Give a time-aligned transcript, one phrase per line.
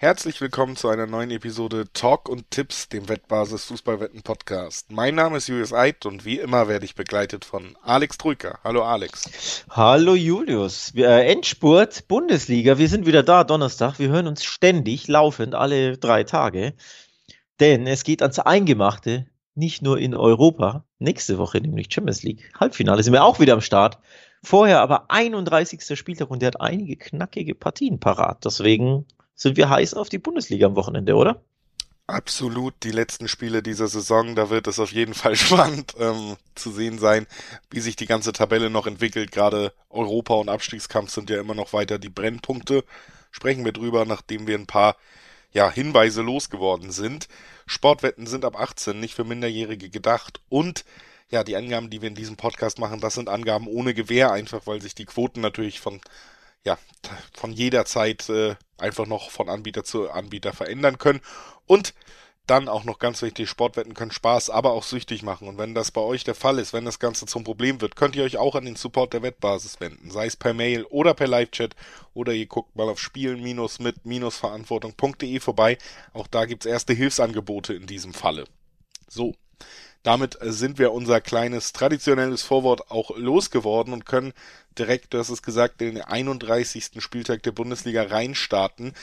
[0.00, 4.92] Herzlich willkommen zu einer neuen Episode Talk und Tipps, dem Wettbasis Fußballwetten Podcast.
[4.92, 8.60] Mein Name ist Julius Eid und wie immer werde ich begleitet von Alex Trüker.
[8.62, 9.64] Hallo Alex.
[9.70, 10.92] Hallo Julius.
[10.94, 12.78] äh, Endspurt Bundesliga.
[12.78, 13.98] Wir sind wieder da Donnerstag.
[13.98, 16.74] Wir hören uns ständig, laufend, alle drei Tage.
[17.58, 19.26] Denn es geht ans Eingemachte,
[19.56, 20.84] nicht nur in Europa.
[21.00, 22.52] Nächste Woche nämlich Champions League.
[22.54, 23.98] Halbfinale sind wir auch wieder am Start.
[24.44, 25.98] Vorher aber 31.
[25.98, 28.44] Spieltag und der hat einige knackige Partien parat.
[28.44, 29.04] Deswegen
[29.38, 31.40] sind wir heiß auf die Bundesliga am Wochenende, oder?
[32.08, 36.72] Absolut, die letzten Spiele dieser Saison, da wird es auf jeden Fall spannend ähm, zu
[36.72, 37.26] sehen sein,
[37.70, 39.30] wie sich die ganze Tabelle noch entwickelt.
[39.30, 42.84] Gerade Europa und Abstiegskampf sind ja immer noch weiter die Brennpunkte.
[43.30, 44.96] Sprechen wir drüber, nachdem wir ein paar
[45.52, 47.28] ja, Hinweise losgeworden sind.
[47.66, 50.84] Sportwetten sind ab 18 nicht für Minderjährige gedacht und
[51.30, 54.66] ja, die Angaben, die wir in diesem Podcast machen, das sind Angaben ohne Gewähr, einfach
[54.66, 56.00] weil sich die Quoten natürlich von
[56.64, 56.78] ja,
[57.34, 61.20] von jeder Zeit äh, einfach noch von Anbieter zu Anbieter verändern können.
[61.66, 61.94] Und
[62.48, 65.46] dann auch noch ganz wichtig, Sportwetten können Spaß, aber auch süchtig machen.
[65.48, 68.16] Und wenn das bei euch der Fall ist, wenn das Ganze zum Problem wird, könnt
[68.16, 70.10] ihr euch auch an den Support der Wettbasis wenden.
[70.10, 71.76] Sei es per Mail oder per Live-Chat
[72.14, 75.76] oder ihr guckt mal auf spielen-mit-verantwortung.de vorbei.
[76.14, 78.46] Auch da gibt's erste Hilfsangebote in diesem Falle.
[79.08, 79.34] So,
[80.02, 84.32] damit sind wir unser kleines traditionelles Vorwort auch losgeworden und können
[84.78, 86.90] direkt, du hast es gesagt, den 31.
[86.98, 88.94] Spieltag der Bundesliga reinstarten.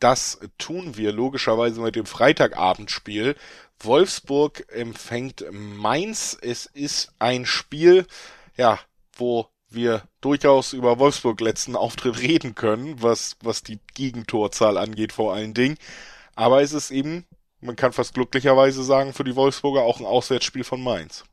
[0.00, 3.36] Das tun wir logischerweise mit dem Freitagabendspiel.
[3.80, 6.36] Wolfsburg empfängt Mainz.
[6.40, 8.06] Es ist ein Spiel,
[8.56, 8.78] ja,
[9.16, 15.34] wo wir durchaus über Wolfsburg letzten Auftritt reden können, was, was die Gegentorzahl angeht vor
[15.34, 15.78] allen Dingen.
[16.34, 17.26] Aber es ist eben,
[17.64, 21.24] man kann fast glücklicherweise sagen, für die Wolfsburger auch ein Auswärtsspiel von Mainz.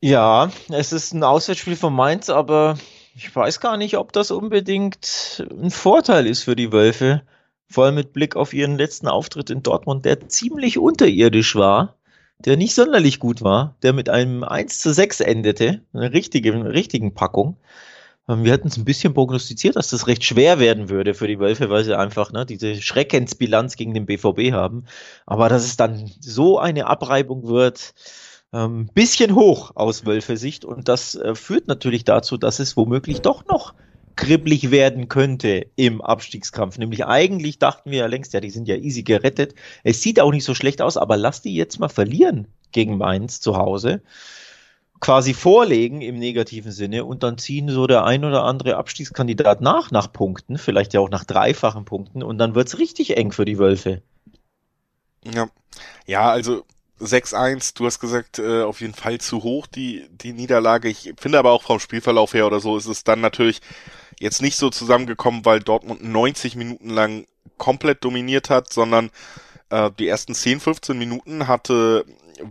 [0.00, 2.76] Ja, es ist ein Auswärtsspiel von Mainz, aber
[3.14, 7.22] ich weiß gar nicht, ob das unbedingt ein Vorteil ist für die Wölfe.
[7.68, 11.96] Vor allem mit Blick auf ihren letzten Auftritt in Dortmund, der ziemlich unterirdisch war,
[12.40, 16.72] der nicht sonderlich gut war, der mit einem 1 zu 6 endete, eine richtige, eine
[16.72, 17.58] richtigen Packung.
[18.30, 21.38] Ähm, wir hatten es ein bisschen prognostiziert, dass das recht schwer werden würde für die
[21.38, 24.84] Wölfe, weil sie einfach ne, diese Schreckensbilanz gegen den BVB haben.
[25.26, 27.94] Aber dass es dann so eine Abreibung wird,
[28.52, 33.46] ähm, bisschen hoch aus Wölfe-Sicht und das äh, führt natürlich dazu, dass es womöglich doch
[33.46, 33.74] noch
[34.16, 36.76] kribbelig werden könnte im Abstiegskampf.
[36.76, 39.54] Nämlich eigentlich dachten wir ja längst, ja, die sind ja easy gerettet.
[39.84, 43.40] Es sieht auch nicht so schlecht aus, aber lass die jetzt mal verlieren gegen Mainz
[43.40, 44.02] zu Hause.
[45.00, 49.90] Quasi vorlegen im negativen Sinne und dann ziehen so der ein oder andere Abstiegskandidat nach,
[49.90, 53.58] nach Punkten, vielleicht ja auch nach dreifachen Punkten und dann wird's richtig eng für die
[53.58, 54.02] Wölfe.
[55.24, 55.48] Ja,
[56.06, 56.64] ja also
[57.00, 60.88] 6-1, du hast gesagt, äh, auf jeden Fall zu hoch, die, die Niederlage.
[60.88, 63.60] Ich finde aber auch vom Spielverlauf her oder so ist es dann natürlich
[64.18, 69.10] jetzt nicht so zusammengekommen, weil Dortmund 90 Minuten lang komplett dominiert hat, sondern
[69.70, 72.04] äh, die ersten 10, 15 Minuten hatte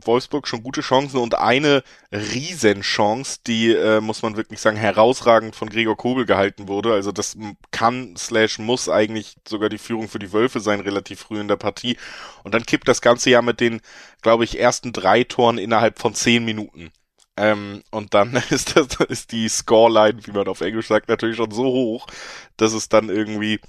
[0.03, 5.69] Wolfsburg schon gute Chancen und eine Riesenchance, die, äh, muss man wirklich sagen, herausragend von
[5.69, 6.93] Gregor Kobel gehalten wurde.
[6.93, 7.37] Also das
[7.71, 11.57] kann slash muss eigentlich sogar die Führung für die Wölfe sein, relativ früh in der
[11.57, 11.97] Partie.
[12.43, 13.81] Und dann kippt das Ganze ja mit den,
[14.21, 16.91] glaube ich, ersten drei Toren innerhalb von zehn Minuten.
[17.37, 21.51] Ähm, und dann ist das ist die Scoreline, wie man auf Englisch sagt, natürlich schon
[21.51, 22.07] so hoch,
[22.57, 23.59] dass es dann irgendwie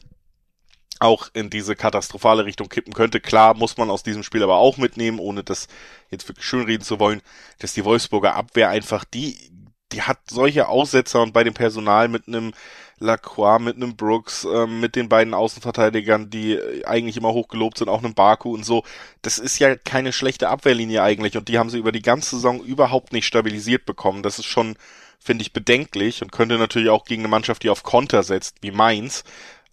[1.01, 3.21] auch in diese katastrophale Richtung kippen könnte.
[3.21, 5.67] Klar muss man aus diesem Spiel aber auch mitnehmen, ohne das
[6.11, 7.23] jetzt wirklich schönreden zu wollen,
[7.59, 9.51] dass die Wolfsburger Abwehr einfach die,
[9.93, 12.53] die hat solche Aussetzer und bei dem Personal mit einem
[12.99, 18.05] Lacroix, mit einem Brooks, ähm, mit den beiden Außenverteidigern, die eigentlich immer hochgelobt sind, auch
[18.05, 18.85] einem Baku und so.
[19.23, 22.63] Das ist ja keine schlechte Abwehrlinie eigentlich und die haben sie über die ganze Saison
[22.63, 24.23] überhaupt nicht stabilisiert bekommen.
[24.23, 24.77] Das ist schon,
[25.19, 28.71] finde ich, bedenklich und könnte natürlich auch gegen eine Mannschaft, die auf Konter setzt, wie
[28.71, 29.25] Mainz,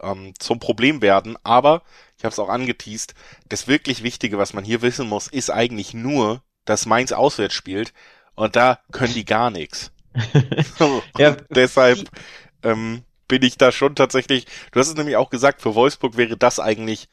[0.02, 1.38] ähm, zum Problem werden.
[1.44, 1.84] Aber
[2.18, 3.14] ich habe es auch angeteased,
[3.50, 7.94] das wirklich Wichtige, was man hier wissen muss, ist eigentlich nur, dass Mainz auswärts spielt
[8.36, 9.92] und da können die gar nichts.
[11.18, 12.10] ja, deshalb
[12.64, 16.38] ähm, bin ich da schon tatsächlich, du hast es nämlich auch gesagt, für Wolfsburg wäre
[16.38, 17.08] das eigentlich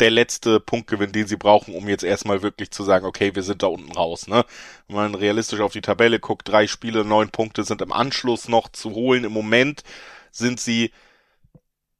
[0.00, 3.62] der letzte Punktgewinn, den sie brauchen, um jetzt erstmal wirklich zu sagen, okay, wir sind
[3.62, 4.28] da unten raus.
[4.28, 4.44] Ne?
[4.86, 8.68] Wenn man realistisch auf die Tabelle guckt, drei Spiele, neun Punkte sind im Anschluss noch
[8.68, 9.24] zu holen.
[9.24, 9.82] Im Moment
[10.30, 10.92] sind sie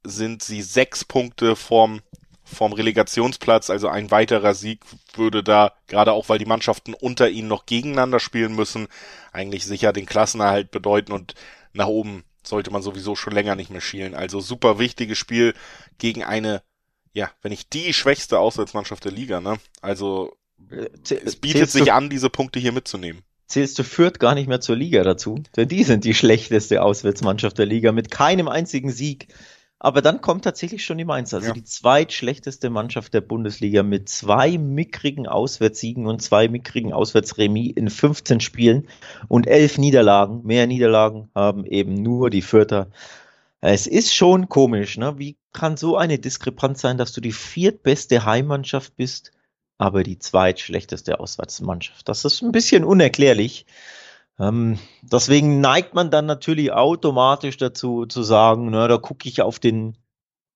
[0.05, 2.01] sind sie sechs Punkte vom
[2.51, 4.81] vom Relegationsplatz, also ein weiterer Sieg
[5.15, 8.89] würde da, gerade auch weil die Mannschaften unter ihnen noch gegeneinander spielen müssen,
[9.33, 11.35] eigentlich sicher den Klassenerhalt bedeuten und
[11.75, 14.15] nach oben sollte man sowieso schon länger nicht mehr schielen.
[14.15, 15.55] Also super wichtiges Spiel
[15.99, 16.63] gegen eine,
[17.13, 19.59] ja, wenn nicht die schwächste Auswärtsmannschaft der Liga, ne?
[19.83, 20.35] Also
[21.05, 23.23] es bietet sich an, diese Punkte hier mitzunehmen.
[23.47, 25.43] Zählst du Fürth gar nicht mehr zur Liga dazu?
[25.57, 29.29] Denn die sind die schlechteste Auswärtsmannschaft der Liga mit keinem einzigen Sieg
[29.81, 31.53] Aber dann kommt tatsächlich schon die Mainz, also ja.
[31.53, 38.41] die zweitschlechteste Mannschaft der Bundesliga mit zwei mickrigen Auswärtssiegen und zwei mickrigen Auswärtsremis in 15
[38.41, 38.89] Spielen
[39.29, 40.43] und elf Niederlagen.
[40.45, 42.91] Mehr Niederlagen haben eben nur die Vierter.
[43.61, 45.19] Es ist schon komisch, ne?
[45.19, 49.33] Wie kann so eine Diskrepanz sein, dass du die viertbeste Heimmannschaft bist,
[49.79, 52.09] aber die zweitschlechteste Auswärtsmannschaft?
[52.09, 53.65] Das ist ein bisschen unerklärlich.
[54.39, 59.59] Ähm, deswegen neigt man dann natürlich automatisch dazu zu sagen, na, da gucke ich auf
[59.59, 59.97] den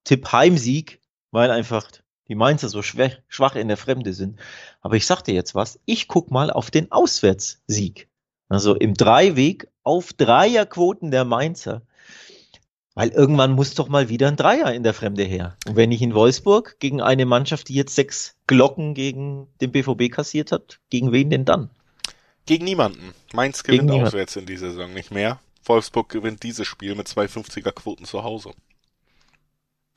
[0.05, 1.00] Tipp Heimsieg,
[1.31, 1.90] weil einfach
[2.29, 4.38] die Mainzer so schwach, schwach in der Fremde sind.
[4.81, 8.08] Aber ich sag dir jetzt was, ich guck mal auf den Auswärtssieg.
[8.49, 11.82] Also im Dreiweg auf Dreierquoten der Mainzer.
[12.94, 15.56] Weil irgendwann muss doch mal wieder ein Dreier in der Fremde her.
[15.67, 20.12] Und wenn ich in Wolfsburg gegen eine Mannschaft, die jetzt sechs Glocken gegen den BVB
[20.12, 21.70] kassiert hat, gegen wen denn dann?
[22.47, 23.15] Gegen niemanden.
[23.33, 25.39] Mainz gewinnt Gegen auswärts in dieser Saison nicht mehr.
[25.65, 28.50] Wolfsburg gewinnt dieses Spiel mit 250er Quoten zu Hause.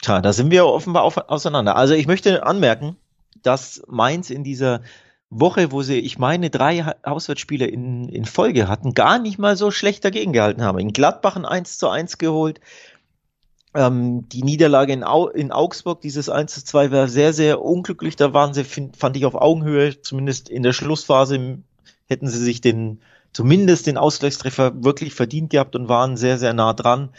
[0.02, 1.76] Tja, da sind wir offenbar auf, auseinander.
[1.76, 2.98] Also ich möchte anmerken,
[3.42, 4.82] dass Mainz in dieser
[5.30, 9.72] Woche, wo sie, ich meine, drei Auswärtsspiele in, in Folge hatten, gar nicht mal so
[9.72, 10.80] schlecht dagegen gehalten haben.
[10.80, 12.60] In Gladbach ein 1 zu 1 geholt.
[13.74, 18.16] Ähm, die Niederlage in, Au in Augsburg, dieses 1 zu 2, war sehr, sehr unglücklich.
[18.16, 21.60] Da waren sie, find, fand ich, auf Augenhöhe, zumindest in der Schlussphase
[22.08, 23.02] hätten sie sich den,
[23.34, 27.10] zumindest den Ausgleichstreffer wirklich verdient gehabt und waren sehr, sehr nah dran.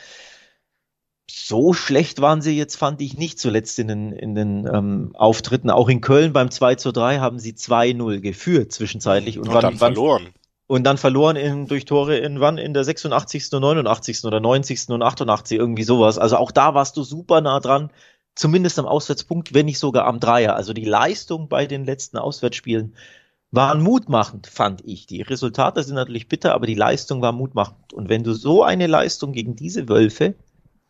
[1.29, 5.71] So schlecht waren sie jetzt, fand ich nicht zuletzt in den, in den ähm, Auftritten.
[5.71, 9.39] Auch in Köln beim 2 zu 3 haben sie 2-0 geführt zwischenzeitlich.
[9.39, 10.29] Und, und wann, dann verloren.
[10.69, 12.59] und dann verloren in, durch Tore in wann?
[12.59, 13.53] In der 86.
[13.53, 14.25] und 89.
[14.25, 14.89] oder 90.
[14.91, 16.17] und 88, irgendwie sowas.
[16.17, 17.91] Also auch da warst du super nah dran.
[18.37, 20.55] Zumindest am Auswärtspunkt, wenn nicht sogar am Dreier.
[20.55, 22.95] Also die Leistung bei den letzten Auswärtsspielen
[23.51, 25.07] waren mutmachend, fand ich.
[25.07, 27.93] Die Resultate sind natürlich bitter, aber die Leistung war mutmachend.
[27.93, 30.35] Und wenn du so eine Leistung gegen diese Wölfe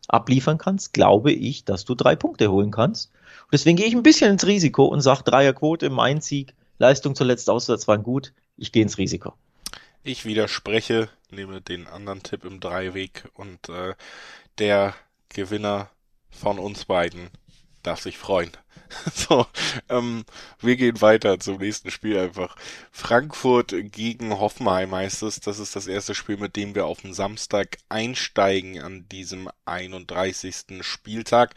[0.07, 3.11] abliefern kannst, glaube ich, dass du drei Punkte holen kannst.
[3.43, 7.49] Und deswegen gehe ich ein bisschen ins Risiko und sage Dreierquote, mein Sieg, Leistung zuletzt
[7.49, 9.33] auswärts waren gut, ich gehe ins Risiko.
[10.03, 13.95] Ich widerspreche, nehme den anderen Tipp im Dreiweg und äh,
[14.57, 14.93] der
[15.29, 15.89] Gewinner
[16.29, 17.29] von uns beiden
[17.87, 18.51] darf sich freuen.
[19.13, 19.45] So,
[19.89, 20.23] ähm,
[20.61, 22.55] wir gehen weiter zum nächsten Spiel einfach.
[22.89, 25.41] Frankfurt gegen Hoffenheim heißt es.
[25.41, 30.85] Das ist das erste Spiel, mit dem wir auf den Samstag einsteigen an diesem 31.
[30.85, 31.55] Spieltag.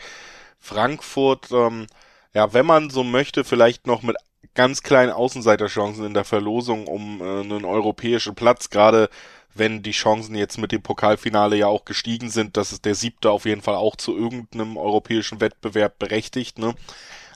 [0.58, 1.86] Frankfurt, ähm,
[2.34, 4.16] ja, wenn man so möchte, vielleicht noch mit
[4.54, 9.08] ganz kleinen Außenseiterchancen in der Verlosung um äh, einen europäischen Platz, gerade
[9.54, 13.30] wenn die Chancen jetzt mit dem Pokalfinale ja auch gestiegen sind, dass es der siebte
[13.30, 16.58] auf jeden Fall auch zu irgendeinem europäischen Wettbewerb berechtigt.
[16.58, 16.74] Ne?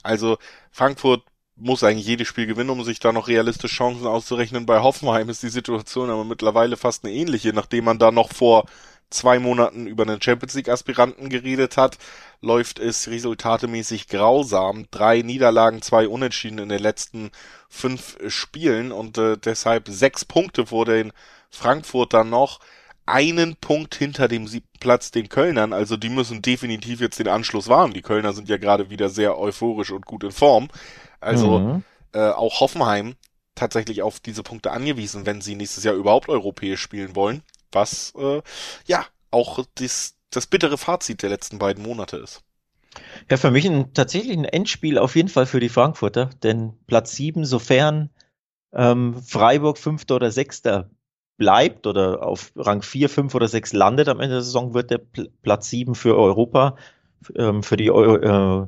[0.03, 0.37] Also
[0.71, 1.23] Frankfurt
[1.57, 4.65] muss eigentlich jedes Spiel gewinnen, um sich da noch realistisch Chancen auszurechnen.
[4.65, 8.65] Bei Hoffenheim ist die Situation aber mittlerweile fast eine ähnliche, nachdem man da noch vor
[9.09, 11.97] zwei Monaten über einen Champions League Aspiranten geredet hat,
[12.41, 14.87] läuft es resultatemäßig grausam.
[14.91, 17.31] Drei Niederlagen, zwei Unentschieden in den letzten
[17.69, 21.13] fünf Spielen und äh, deshalb sechs Punkte vor den
[21.55, 22.59] Frankfurter noch
[23.05, 25.73] einen Punkt hinter dem siebten Platz den Kölnern.
[25.73, 27.93] Also die müssen definitiv jetzt den Anschluss wahren.
[27.93, 30.69] Die Kölner sind ja gerade wieder sehr euphorisch und gut in Form.
[31.21, 31.83] Also mhm.
[32.13, 33.15] äh, auch Hoffenheim
[33.53, 37.43] tatsächlich auf diese Punkte angewiesen, wenn sie nächstes Jahr überhaupt europäisch spielen wollen.
[37.71, 38.41] Was äh,
[38.85, 42.43] ja auch das, das bittere Fazit der letzten beiden Monate ist.
[43.29, 47.15] Ja, für mich ein tatsächlich ein Endspiel auf jeden Fall für die Frankfurter, denn Platz
[47.15, 48.09] sieben, sofern
[48.73, 50.89] ähm, Freiburg Fünfter oder Sechster
[51.37, 55.01] bleibt oder auf Rang 4, 5 oder 6 landet am Ende der Saison, wird der
[55.41, 56.75] Platz 7 für Europa,
[57.35, 58.65] ähm, für die äh,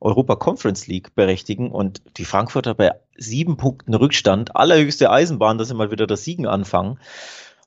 [0.00, 5.74] Europa Conference League berechtigen und die Frankfurter bei sieben Punkten Rückstand, allerhöchste Eisenbahn, dass sie
[5.74, 6.98] mal wieder das Siegen anfangen.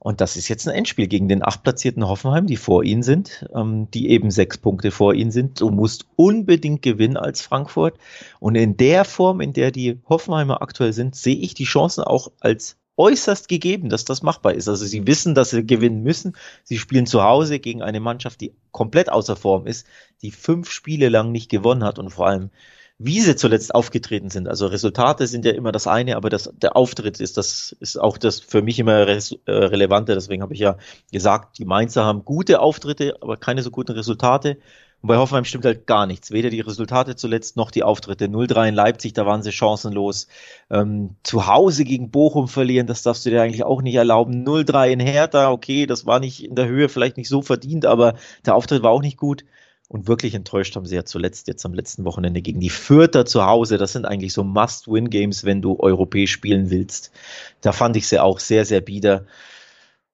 [0.04, 3.88] Und das ist jetzt ein Endspiel gegen den achtplatzierten Hoffenheim, die vor ihnen sind, ähm,
[3.92, 5.62] die eben sechs Punkte vor ihnen sind.
[5.62, 8.00] Du musst unbedingt gewinnen als Frankfurt.
[8.40, 12.32] Und in der Form, in der die Hoffenheimer aktuell sind, sehe ich die Chancen auch
[12.40, 14.70] als äußerst gegeben, dass das machbar ist.
[14.70, 16.38] Also sie wissen, dass sie gewinnen müssen.
[16.64, 19.88] Sie spielen zu Hause gegen eine Mannschaft, die komplett außer Form ist,
[20.22, 22.52] die fünf Spiele lang nicht gewonnen hat und vor allem,
[23.00, 24.48] wie sie zuletzt aufgetreten sind.
[24.48, 28.20] Also Resultate sind ja immer das eine, aber das, der Auftritt ist das ist auch
[28.20, 30.14] das für mich immer res, äh, relevante.
[30.14, 30.78] Deswegen habe ich ja
[31.12, 34.60] gesagt, die Mainzer haben gute Auftritte, aber keine so guten Resultate.
[35.02, 36.30] Und bei Hoffenheim stimmt halt gar nichts.
[36.32, 38.26] Weder die Resultate zuletzt noch die Auftritte.
[38.26, 40.28] 0-3 in Leipzig, da waren sie chancenlos.
[40.70, 44.46] Ähm, zu Hause gegen Bochum verlieren, das darfst du dir eigentlich auch nicht erlauben.
[44.46, 48.16] 0-3 in Hertha, okay, das war nicht in der Höhe, vielleicht nicht so verdient, aber
[48.46, 49.44] der Auftritt war auch nicht gut.
[49.88, 53.46] Und wirklich enttäuscht haben sie ja zuletzt jetzt am letzten Wochenende gegen die Fürther zu
[53.46, 53.78] Hause.
[53.78, 57.12] Das sind eigentlich so Must-Win-Games, wenn du europäisch spielen willst.
[57.60, 59.26] Da fand ich sie auch sehr, sehr bieder.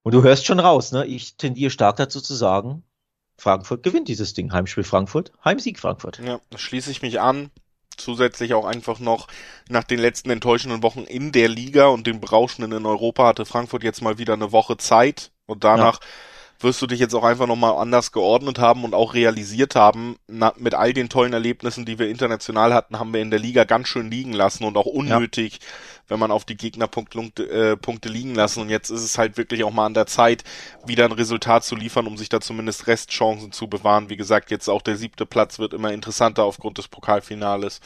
[0.02, 1.06] Und du hörst schon raus, ne?
[1.06, 2.82] Ich tendiere stark dazu zu sagen,
[3.38, 4.52] Frankfurt gewinnt dieses Ding.
[4.52, 6.20] Heimspiel Frankfurt, Heimsieg Frankfurt.
[6.20, 7.52] Ja, da schließe ich mich an.
[7.96, 9.28] Zusätzlich auch einfach noch
[9.70, 13.84] nach den letzten enttäuschenden Wochen in der Liga und den Berauschenden in Europa hatte Frankfurt
[13.84, 16.08] jetzt mal wieder eine Woche Zeit und danach ja
[16.60, 20.54] wirst du dich jetzt auch einfach nochmal anders geordnet haben und auch realisiert haben, na,
[20.58, 23.88] mit all den tollen Erlebnissen, die wir international hatten, haben wir in der Liga ganz
[23.88, 25.68] schön liegen lassen und auch unnötig, ja.
[26.08, 28.62] wenn man auf die Gegnerpunkte äh, Punkte liegen lassen.
[28.62, 30.44] Und jetzt ist es halt wirklich auch mal an der Zeit,
[30.86, 34.10] wieder ein Resultat zu liefern, um sich da zumindest Restchancen zu bewahren.
[34.10, 37.82] Wie gesagt, jetzt auch der siebte Platz wird immer interessanter aufgrund des Pokalfinales.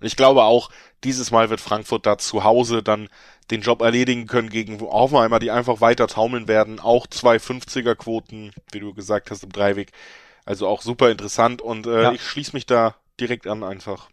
[0.00, 0.70] Und ich glaube auch,
[1.04, 3.08] dieses Mal wird Frankfurt da zu Hause dann
[3.50, 6.80] den Job erledigen können gegen Hoffenheimer, die einfach weiter taumeln werden.
[6.80, 9.92] Auch zwei 50er Quoten, wie du gesagt hast, im Dreiweg.
[10.44, 12.12] Also auch super interessant und äh, ja.
[12.12, 14.08] ich schließe mich da direkt an einfach.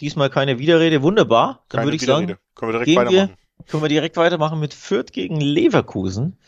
[0.00, 1.64] Diesmal keine Widerrede, wunderbar.
[1.68, 2.32] Dann würde ich Widerrede.
[2.34, 3.36] sagen, können wir direkt weitermachen.
[3.58, 6.38] Wir, können wir direkt weitermachen mit Fürth gegen Leverkusen.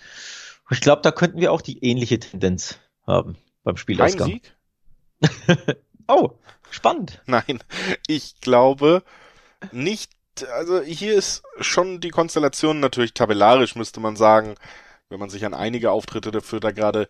[0.70, 4.28] Ich glaube, da könnten wir auch die ähnliche Tendenz haben beim Spielausgang.
[4.28, 4.56] Sieg?
[6.08, 6.30] oh,
[6.70, 7.22] spannend.
[7.26, 7.62] Nein,
[8.06, 9.02] ich glaube
[9.72, 10.10] nicht
[10.52, 14.54] also hier ist schon die Konstellation natürlich tabellarisch, müsste man sagen.
[15.08, 17.08] Wenn man sich an einige Auftritte der Fürther gerade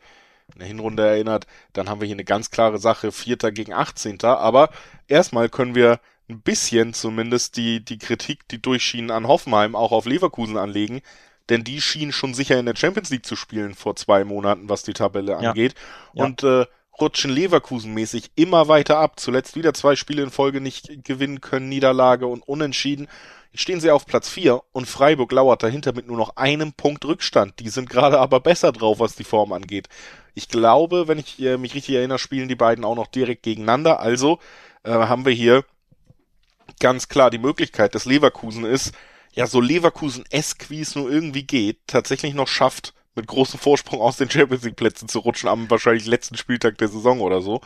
[0.52, 4.38] in der Hinrunde erinnert, dann haben wir hier eine ganz klare Sache, Vierter gegen Achtzehnter.
[4.40, 4.70] Aber
[5.08, 10.06] erstmal können wir ein bisschen zumindest die, die Kritik, die durchschienen an Hoffenheim auch auf
[10.06, 11.02] Leverkusen anlegen,
[11.48, 14.82] denn die schienen schon sicher in der Champions League zu spielen vor zwei Monaten, was
[14.82, 15.74] die Tabelle angeht.
[16.14, 16.24] Ja.
[16.24, 16.66] Und äh,
[17.00, 19.18] rutschen Leverkusen-mäßig immer weiter ab.
[19.18, 23.08] Zuletzt wieder zwei Spiele in Folge nicht gewinnen können, Niederlage und Unentschieden.
[23.52, 27.04] Jetzt stehen sie auf Platz 4 und Freiburg lauert dahinter mit nur noch einem Punkt
[27.04, 27.60] Rückstand.
[27.60, 29.88] Die sind gerade aber besser drauf, was die Form angeht.
[30.34, 34.00] Ich glaube, wenn ich äh, mich richtig erinnere, spielen die beiden auch noch direkt gegeneinander.
[34.00, 34.40] Also
[34.82, 35.64] äh, haben wir hier
[36.80, 38.92] ganz klar die Möglichkeit, dass Leverkusen ist,
[39.32, 44.16] ja so Leverkusen-esque, wie es nur irgendwie geht, tatsächlich noch schafft, mit großem Vorsprung aus
[44.16, 47.61] den Champions League Plätzen zu rutschen am wahrscheinlich letzten Spieltag der Saison oder so.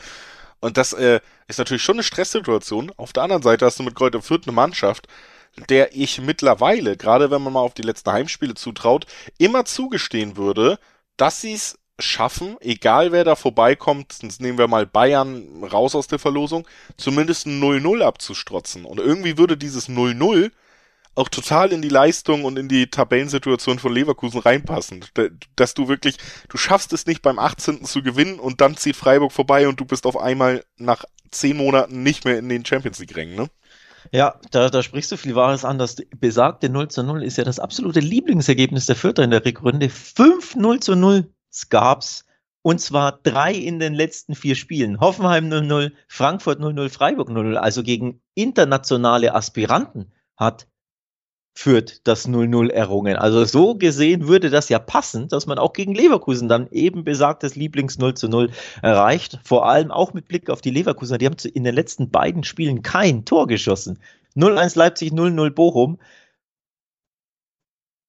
[0.60, 2.92] Und das äh, ist natürlich schon eine Stresssituation.
[2.96, 5.06] Auf der anderen Seite hast du mit Kräuter Fürth eine Mannschaft,
[5.68, 9.06] der ich mittlerweile, gerade wenn man mal auf die letzten Heimspiele zutraut,
[9.38, 10.78] immer zugestehen würde,
[11.16, 16.06] dass sie es schaffen, egal wer da vorbeikommt, sonst nehmen wir mal Bayern raus aus
[16.06, 18.84] der Verlosung, zumindest ein 0-0 abzustrotzen.
[18.84, 20.50] Und irgendwie würde dieses 0-0
[21.18, 25.04] auch total in die Leistung und in die Tabellensituation von Leverkusen reinpassen.
[25.56, 26.16] Dass du wirklich,
[26.48, 27.84] du schaffst es nicht beim 18.
[27.84, 32.02] zu gewinnen und dann zieht Freiburg vorbei und du bist auf einmal nach zehn Monaten
[32.02, 33.50] nicht mehr in den Champions League Rängen, ne?
[34.12, 35.78] Ja, da, da sprichst du viel Wahres an.
[35.78, 39.90] Das besagte 0 zu 0 ist ja das absolute Lieblingsergebnis der Vierter in der Rückrunde.
[39.90, 41.30] 5 0 zu 0
[41.68, 42.24] gab's.
[42.62, 45.00] Und zwar drei in den letzten vier Spielen.
[45.00, 47.54] Hoffenheim 0-0, Frankfurt 0-0, Freiburg 0-0.
[47.54, 50.66] Also gegen internationale Aspiranten hat
[51.58, 53.16] führt das 0-0 errungen.
[53.16, 57.56] Also so gesehen würde das ja passen, dass man auch gegen Leverkusen dann eben besagtes
[57.56, 58.50] Lieblings 0 0
[58.80, 59.40] erreicht.
[59.42, 61.18] Vor allem auch mit Blick auf die Leverkusener.
[61.18, 63.98] Die haben in den letzten beiden Spielen kein Tor geschossen.
[64.36, 65.98] 0-1 Leipzig, 0-0 Bochum.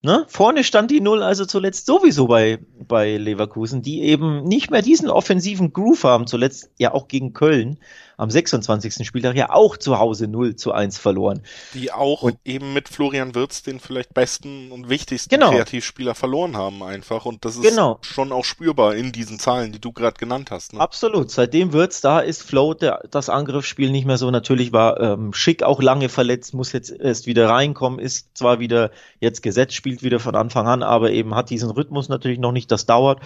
[0.02, 0.26] Ne?
[0.30, 5.10] Vorne stand die Null also zuletzt sowieso bei, bei Leverkusen, die eben nicht mehr diesen
[5.10, 7.80] offensiven Groove haben, zuletzt ja auch gegen Köln
[8.20, 9.08] am 26.
[9.08, 11.42] Spieltag ja auch zu Hause 0 zu 1 verloren.
[11.74, 15.52] Die auch und, eben mit Florian Wirtz den vielleicht besten und wichtigsten genau.
[15.52, 17.98] Kreativspieler verloren haben einfach und das ist genau.
[18.02, 20.74] schon auch spürbar in diesen Zahlen, die du gerade genannt hast.
[20.74, 20.82] Ne?
[20.82, 24.30] Absolut, seitdem Wirtz da ist, float der, das Angriffsspiel nicht mehr so.
[24.32, 28.92] Natürlich war ähm, Schick auch lange verletzt, muss jetzt erst wieder reinkommen, ist zwar wieder
[29.22, 32.72] jetzt gesetzt, spielt wieder von Anfang an, aber eben hat diesen Rhythmus natürlich noch nicht,
[32.72, 33.22] das dauert.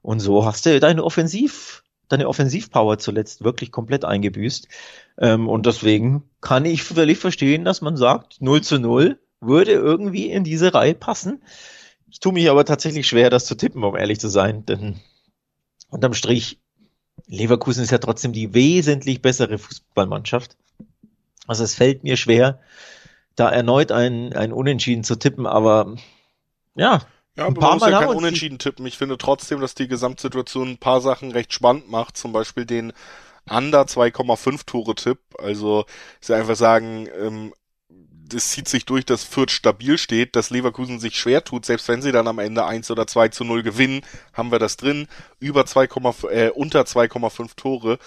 [0.00, 4.66] Und so hast du deine Offensiv deine Offensivpower zuletzt wirklich komplett eingebüßt.
[5.18, 10.30] Ähm, und deswegen kann ich völlig verstehen, dass man sagt, 0 zu 0 würde irgendwie
[10.30, 11.42] in diese Reihe passen.
[12.10, 14.96] Ich tue mich aber tatsächlich schwer, das zu tippen, um ehrlich zu sein, denn
[15.90, 16.58] unterm Strich,
[17.26, 20.56] Leverkusen ist ja trotzdem die wesentlich bessere Fußballmannschaft.
[21.46, 22.58] Also es fällt mir schwer,
[23.38, 25.94] da erneut ein, ein Unentschieden zu tippen, aber
[26.74, 27.02] ja,
[27.36, 28.84] ja, ein paar Mal ja kein Unentschieden tippen.
[28.84, 32.16] Ich finde trotzdem, dass die Gesamtsituation ein paar Sachen recht spannend macht.
[32.16, 32.92] Zum Beispiel den
[33.48, 35.20] Under 2,5 Tore Tipp.
[35.38, 35.84] Also,
[36.20, 37.54] ich einfach sagen, ähm,
[37.88, 42.02] das zieht sich durch, dass Fürth stabil steht, dass Leverkusen sich schwer tut, selbst wenn
[42.02, 44.02] sie dann am Ende 1 oder 2 zu 0 gewinnen,
[44.32, 45.06] haben wir das drin.
[45.38, 45.84] Über 2,
[46.30, 47.98] äh, unter 2,5 Tore.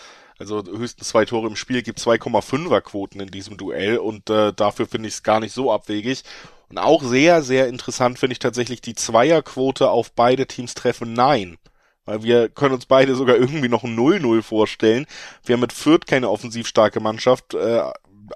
[0.41, 4.87] Also höchstens zwei Tore im Spiel gibt 2,5er Quoten in diesem Duell und äh, dafür
[4.87, 6.23] finde ich es gar nicht so abwegig.
[6.69, 11.57] Und auch sehr, sehr interessant finde ich tatsächlich die Zweierquote auf beide Teams treffen Nein.
[12.05, 15.05] Weil wir können uns beide sogar irgendwie noch ein 0-0 vorstellen.
[15.45, 17.53] Wir haben mit Fürth keine offensiv starke Mannschaft.
[17.53, 17.83] Äh,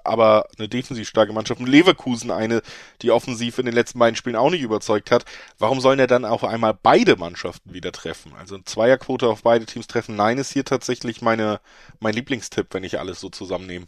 [0.04, 1.60] aber eine defensiv starke Mannschaft.
[1.60, 2.62] Und Leverkusen eine,
[3.02, 5.24] die offensiv in den letzten beiden Spielen auch nicht überzeugt hat.
[5.58, 8.32] Warum sollen er dann auf einmal beide Mannschaften wieder treffen?
[8.38, 10.16] Also Zweierquote auf beide Teams treffen.
[10.16, 11.60] Nein, ist hier tatsächlich meine,
[12.00, 13.86] mein Lieblingstipp, wenn ich alles so zusammennehme.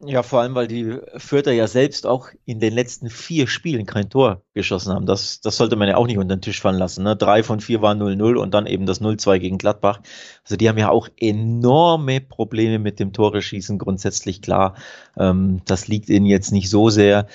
[0.00, 4.10] Ja, vor allem, weil die Fürther ja selbst auch in den letzten vier Spielen kein
[4.10, 5.06] Tor geschossen haben.
[5.06, 7.02] Das, das sollte man ja auch nicht unter den Tisch fallen lassen.
[7.02, 7.16] Ne?
[7.16, 10.02] Drei von vier waren 0-0 und dann eben das 0-2 gegen Gladbach.
[10.44, 14.74] Also die haben ja auch enorme Probleme mit dem Tore schießen, grundsätzlich klar.
[15.16, 17.26] Ähm, das liegt ihnen jetzt nicht so sehr.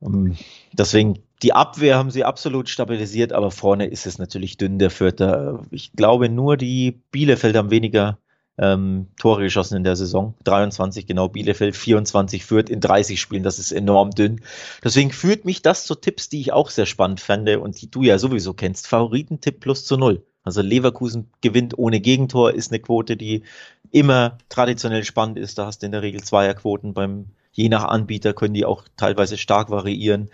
[0.00, 0.36] Ähm,
[0.72, 5.62] deswegen, die Abwehr haben sie absolut stabilisiert, aber vorne ist es natürlich dünn, der Fürther.
[5.70, 8.18] Ich glaube, nur die Bielefeld haben weniger
[8.58, 10.34] ähm, Tore geschossen in der Saison.
[10.44, 13.42] 23 genau Bielefeld, 24 führt in 30 Spielen.
[13.42, 14.40] Das ist enorm dünn.
[14.82, 18.02] Deswegen führt mich das zu Tipps, die ich auch sehr spannend fände und die du
[18.02, 18.86] ja sowieso kennst.
[18.86, 20.24] Favoritentipp plus zu null.
[20.44, 23.42] Also Leverkusen gewinnt ohne Gegentor, ist eine Quote, die
[23.90, 25.58] immer traditionell spannend ist.
[25.58, 29.38] Da hast du in der Regel Zweierquoten beim, je nach Anbieter können die auch teilweise
[29.38, 30.30] stark variieren.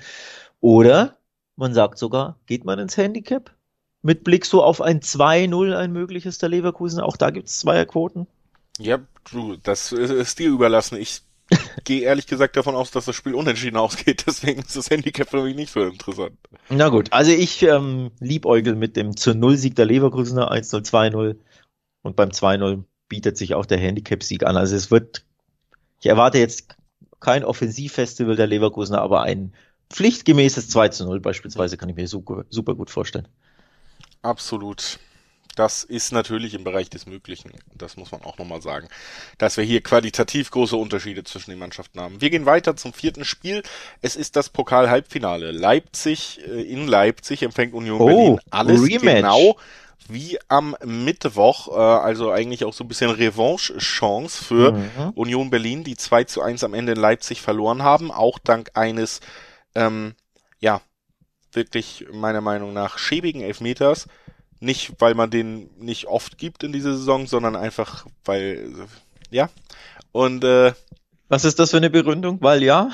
[0.60, 1.16] Oder
[1.56, 3.54] man sagt sogar, geht man ins Handicap?
[4.02, 7.00] Mit Blick so auf ein 2-0 ein mögliches der Leverkusen.
[7.00, 8.26] Auch da gibt es Zweierquoten.
[8.78, 8.98] Ja,
[9.30, 10.96] du, das ist dir überlassen.
[10.98, 11.22] Ich
[11.84, 14.24] gehe ehrlich gesagt davon aus, dass das Spiel unentschieden ausgeht.
[14.26, 16.36] Deswegen ist das Handicap für mich nicht so interessant.
[16.68, 21.36] Na gut, also ich ähm, liebäugel mit dem zu Null-Sieg der Leverkusener 1-0, 2-0
[22.02, 24.56] und beim 2-0 bietet sich auch der Handicap-Sieg an.
[24.56, 25.24] Also es wird,
[26.00, 26.76] ich erwarte jetzt
[27.18, 29.52] kein Offensivfestival der Leverkusener, aber ein
[29.90, 33.28] pflichtgemäßes 2 0 beispielsweise kann ich mir super, super gut vorstellen.
[34.22, 34.98] Absolut.
[35.56, 37.52] Das ist natürlich im Bereich des Möglichen.
[37.74, 38.88] Das muss man auch nochmal sagen.
[39.36, 42.20] Dass wir hier qualitativ große Unterschiede zwischen den Mannschaften haben.
[42.20, 43.62] Wir gehen weiter zum vierten Spiel.
[44.00, 45.50] Es ist das Pokal-Halbfinale.
[45.50, 48.40] Leipzig äh, in Leipzig empfängt Union oh, Berlin.
[48.50, 49.16] Alles Rematch.
[49.16, 49.56] genau
[50.08, 55.10] wie am Mittwoch, äh, also eigentlich auch so ein bisschen Revanche-Chance für mhm.
[55.14, 59.20] Union Berlin, die 2 zu 1 am Ende in Leipzig verloren haben, auch dank eines
[59.74, 60.14] ähm,
[60.58, 60.80] ja,
[61.52, 64.06] wirklich meiner Meinung nach schäbigen Elfmeters.
[64.60, 68.72] Nicht, weil man den nicht oft gibt in dieser Saison, sondern einfach, weil,
[69.30, 69.48] ja.
[70.12, 70.72] Und äh,
[71.28, 72.38] was ist das für eine Begründung?
[72.42, 72.90] Weil ja?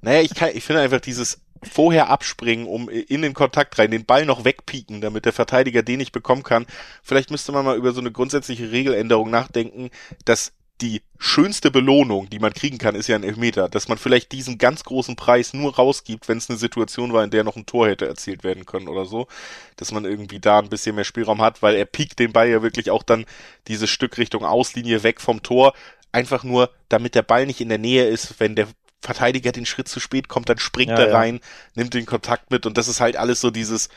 [0.00, 4.04] Naja, ich kann, ich finde einfach dieses vorher abspringen, um in den Kontakt rein, den
[4.04, 6.66] Ball noch wegpieken, damit der Verteidiger den nicht bekommen kann.
[7.02, 9.90] Vielleicht müsste man mal über so eine grundsätzliche Regeländerung nachdenken,
[10.24, 14.32] dass die schönste Belohnung, die man kriegen kann, ist ja ein Elfmeter, dass man vielleicht
[14.32, 17.66] diesen ganz großen Preis nur rausgibt, wenn es eine Situation war, in der noch ein
[17.66, 19.28] Tor hätte erzielt werden können oder so,
[19.76, 22.62] dass man irgendwie da ein bisschen mehr Spielraum hat, weil er piekt den Ball ja
[22.62, 23.24] wirklich auch dann
[23.68, 25.72] dieses Stück Richtung Auslinie weg vom Tor,
[26.10, 28.66] einfach nur, damit der Ball nicht in der Nähe ist, wenn der
[29.00, 31.40] Verteidiger den Schritt zu spät kommt, dann springt ja, er rein, ja.
[31.76, 33.88] nimmt den Kontakt mit und das ist halt alles so dieses,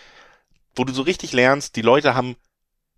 [0.76, 2.36] wo du so richtig lernst, die Leute haben,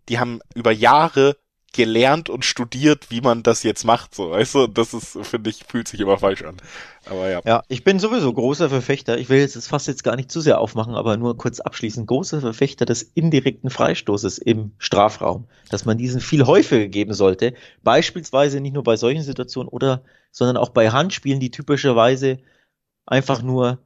[0.10, 1.38] die haben über Jahre
[1.74, 5.64] gelernt und studiert, wie man das jetzt macht, so, weißt du, das ist, finde ich,
[5.68, 6.58] fühlt sich immer falsch an.
[7.06, 7.42] Aber ja.
[7.46, 10.42] Ja, ich bin sowieso großer Verfechter, ich will jetzt das fast jetzt gar nicht zu
[10.42, 15.98] sehr aufmachen, aber nur kurz abschließend, großer Verfechter des indirekten Freistoßes im Strafraum, dass man
[15.98, 17.54] diesen viel häufiger geben sollte,
[17.84, 22.40] beispielsweise nicht nur bei solchen Situationen oder, sondern auch bei Handspielen, die typischerweise
[23.06, 23.80] einfach nur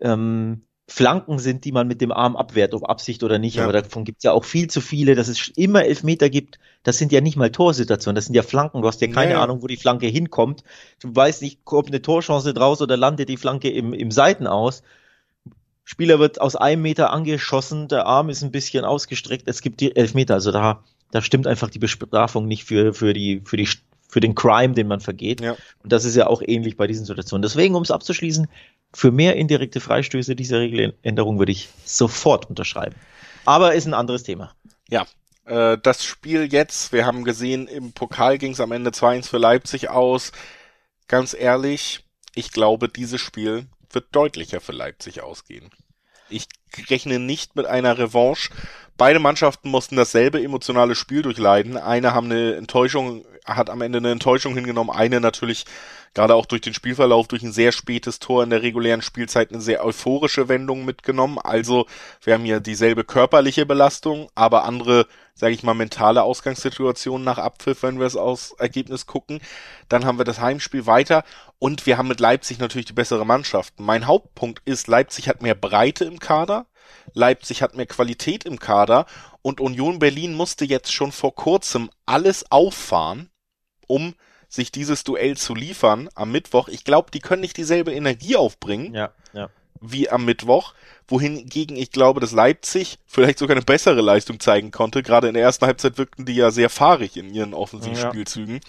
[0.00, 3.56] ähm, Flanken sind, die man mit dem Arm abwehrt, ob Absicht oder nicht.
[3.56, 3.64] Ja.
[3.64, 6.58] Aber davon gibt es ja auch viel zu viele, dass es immer Elfmeter gibt.
[6.82, 8.80] Das sind ja nicht mal Torsituationen, das sind ja Flanken.
[8.80, 9.42] Du hast ja keine ja.
[9.42, 10.64] Ahnung, wo die Flanke hinkommt.
[11.00, 14.82] Du weißt nicht, kommt eine Torchance draus oder landet die Flanke im, im Seitenaus.
[15.84, 19.94] Spieler wird aus einem Meter angeschossen, der Arm ist ein bisschen ausgestreckt, es gibt die
[19.94, 20.34] Elfmeter.
[20.34, 23.68] Also da, da stimmt einfach die Bestrafung nicht für, für die, für die
[24.08, 25.42] für den Crime, den man vergeht.
[25.42, 25.54] Ja.
[25.82, 27.42] Und das ist ja auch ähnlich bei diesen Situationen.
[27.42, 28.48] Deswegen, um es abzuschließen,
[28.94, 32.96] für mehr indirekte Freistöße dieser Regeländerung würde ich sofort unterschreiben.
[33.44, 34.54] Aber ist ein anderes Thema.
[34.88, 35.06] Ja,
[35.46, 39.38] äh, das Spiel jetzt, wir haben gesehen, im Pokal ging es am Ende 2-1 für
[39.38, 40.32] Leipzig aus.
[41.06, 45.70] Ganz ehrlich, ich glaube, dieses Spiel wird deutlicher für Leipzig ausgehen.
[46.28, 46.46] Ich
[46.90, 48.50] rechne nicht mit einer Revanche.
[48.98, 51.76] Beide Mannschaften mussten dasselbe emotionale Spiel durchleiden.
[51.76, 55.64] Eine haben eine Enttäuschung, hat am Ende eine Enttäuschung hingenommen, eine natürlich
[56.14, 59.60] gerade auch durch den Spielverlauf, durch ein sehr spätes Tor in der regulären Spielzeit eine
[59.60, 61.38] sehr euphorische Wendung mitgenommen.
[61.38, 61.86] Also
[62.22, 67.82] wir haben hier dieselbe körperliche Belastung, aber andere, sage ich mal, mentale Ausgangssituationen nach Abpfiff,
[67.82, 69.40] wenn wir es aus Ergebnis gucken.
[69.88, 71.24] Dann haben wir das Heimspiel weiter
[71.58, 73.80] und wir haben mit Leipzig natürlich die bessere Mannschaft.
[73.80, 76.66] Mein Hauptpunkt ist, Leipzig hat mehr Breite im Kader.
[77.14, 79.06] Leipzig hat mehr Qualität im Kader
[79.42, 83.30] und Union Berlin musste jetzt schon vor kurzem alles auffahren,
[83.86, 84.14] um
[84.48, 86.68] sich dieses Duell zu liefern am Mittwoch.
[86.68, 88.94] Ich glaube, die können nicht dieselbe Energie aufbringen.
[88.94, 89.50] Ja, ja.
[89.80, 90.74] Wie am Mittwoch,
[91.06, 95.04] wohingegen ich glaube, dass Leipzig vielleicht sogar eine bessere Leistung zeigen konnte.
[95.04, 98.56] Gerade in der ersten Halbzeit wirkten die ja sehr fahrig in ihren Offensivspielzügen.
[98.56, 98.60] Ja.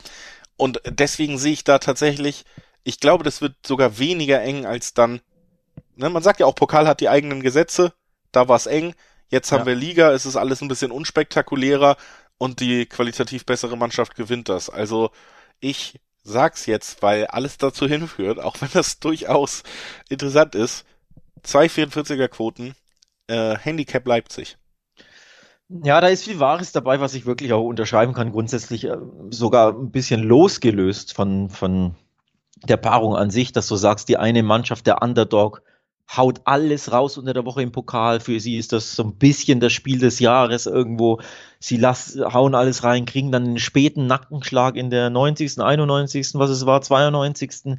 [0.58, 2.46] Und deswegen sehe ich da tatsächlich
[2.84, 5.22] Ich glaube, das wird sogar weniger eng als dann.
[5.96, 7.94] Ne, man sagt ja auch, Pokal hat die eigenen Gesetze.
[8.32, 8.94] Da war es eng.
[9.30, 9.68] Jetzt haben ja.
[9.68, 11.98] wir Liga, es ist alles ein bisschen unspektakulärer
[12.38, 14.70] und die qualitativ bessere Mannschaft gewinnt das.
[14.70, 15.12] Also
[15.60, 19.63] ich sag's jetzt, weil alles dazu hinführt, auch wenn das durchaus
[20.10, 20.86] interessant ist.
[21.43, 22.76] Zwei 44er Quoten,
[23.28, 24.58] äh, Handicap Leipzig.
[25.69, 28.32] Ja, da ist viel Wahres dabei, was ich wirklich auch unterschreiben kann.
[28.32, 28.98] Grundsätzlich äh,
[29.30, 31.95] sogar ein bisschen losgelöst von, von
[32.67, 35.62] der Paarung an sich, dass du sagst, die eine Mannschaft, der Underdog,
[36.15, 38.19] haut alles raus unter der Woche im Pokal.
[38.19, 41.22] Für sie ist das so ein bisschen das Spiel des Jahres irgendwo.
[41.60, 46.50] Sie lass, hauen alles rein, kriegen dann einen späten Nackenschlag in der 90., 91., was
[46.50, 47.78] es war, 92.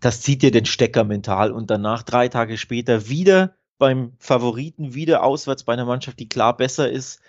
[0.00, 5.22] Das zieht dir den Stecker mental und danach drei Tage später wieder beim Favoriten, wieder
[5.22, 7.20] auswärts bei einer Mannschaft, die klar besser ist.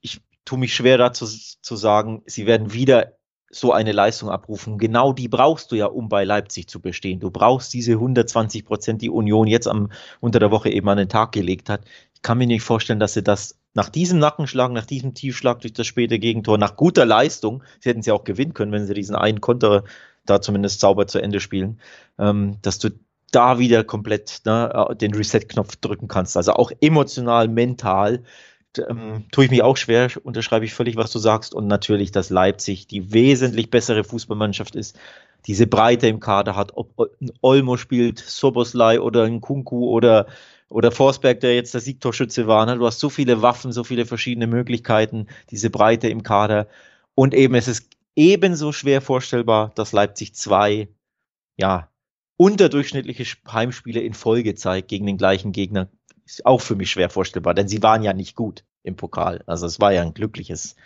[0.00, 3.16] Ich tue mich schwer dazu zu sagen, sie werden wieder
[3.54, 4.78] so eine Leistung abrufen.
[4.78, 7.20] Genau die brauchst du ja, um bei Leipzig zu bestehen.
[7.20, 11.10] Du brauchst diese 120 Prozent, die Union jetzt am, unter der Woche eben an den
[11.10, 11.82] Tag gelegt hat.
[12.14, 15.74] Ich kann mir nicht vorstellen, dass sie das nach diesem Nackenschlag, nach diesem Tiefschlag durch
[15.74, 19.16] das späte Gegentor, nach guter Leistung, sie hätten sie auch gewinnen können, wenn sie diesen
[19.16, 19.84] einen Konter
[20.24, 21.78] da zumindest sauber zu Ende spielen,
[22.18, 22.90] ähm, dass du
[23.32, 26.36] da wieder komplett ne, den Reset-Knopf drücken kannst.
[26.36, 28.22] Also auch emotional, mental
[28.78, 31.54] ähm, tue ich mich auch schwer, unterschreibe ich völlig, was du sagst.
[31.54, 34.98] Und natürlich, dass Leipzig die wesentlich bessere Fußballmannschaft ist,
[35.46, 40.26] diese Breite im Kader hat, ob ein Olmo spielt, Soboslai oder ein Kunku oder,
[40.68, 42.64] oder Forsberg, der jetzt der Siegtorschütze war.
[42.66, 42.78] Ne?
[42.78, 46.68] Du hast so viele Waffen, so viele verschiedene Möglichkeiten, diese Breite im Kader.
[47.14, 50.88] Und eben, es ist ebenso schwer vorstellbar, dass Leipzig zwei,
[51.56, 51.88] ja,
[52.36, 55.88] unterdurchschnittliche Heimspiele in Folge zeigt gegen den gleichen Gegner
[56.44, 59.42] auch für mich schwer vorstellbar, denn sie waren ja nicht gut im Pokal.
[59.46, 60.76] Also es war ja ein glückliches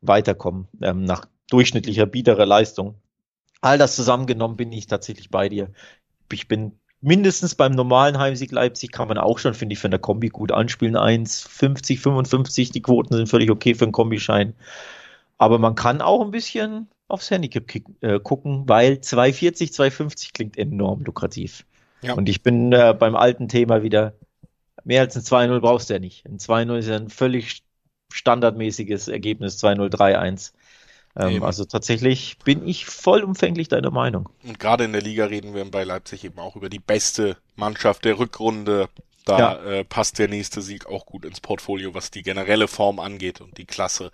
[0.00, 2.94] Weiterkommen ähm, nach durchschnittlicher biederer Leistung.
[3.60, 5.70] All das zusammengenommen bin ich tatsächlich bei dir.
[6.32, 9.98] Ich bin mindestens beim normalen Heimsieg Leipzig kann man auch schon, finde ich, für eine
[9.98, 10.96] Kombi gut anspielen.
[10.96, 14.54] 1,50, 55, die Quoten sind völlig okay für einen Kombischein.
[15.38, 17.64] Aber man kann auch ein bisschen aufs Handicap
[18.00, 21.64] äh, gucken, weil 2,40, 2,50 klingt enorm lukrativ.
[22.02, 22.14] Ja.
[22.14, 24.14] Und ich bin äh, beim alten Thema wieder
[24.86, 26.24] mehr als ein 2-0 brauchst du ja nicht.
[26.26, 27.62] Ein 2-0 ist ja ein völlig
[28.12, 30.52] standardmäßiges Ergebnis, 2-0, 3-1.
[31.16, 34.28] Ähm, also tatsächlich bin ich vollumfänglich deiner Meinung.
[34.44, 38.04] Und gerade in der Liga reden wir bei Leipzig eben auch über die beste Mannschaft
[38.04, 38.88] der Rückrunde.
[39.24, 39.64] Da ja.
[39.64, 43.58] äh, passt der nächste Sieg auch gut ins Portfolio, was die generelle Form angeht und
[43.58, 44.12] die Klasse,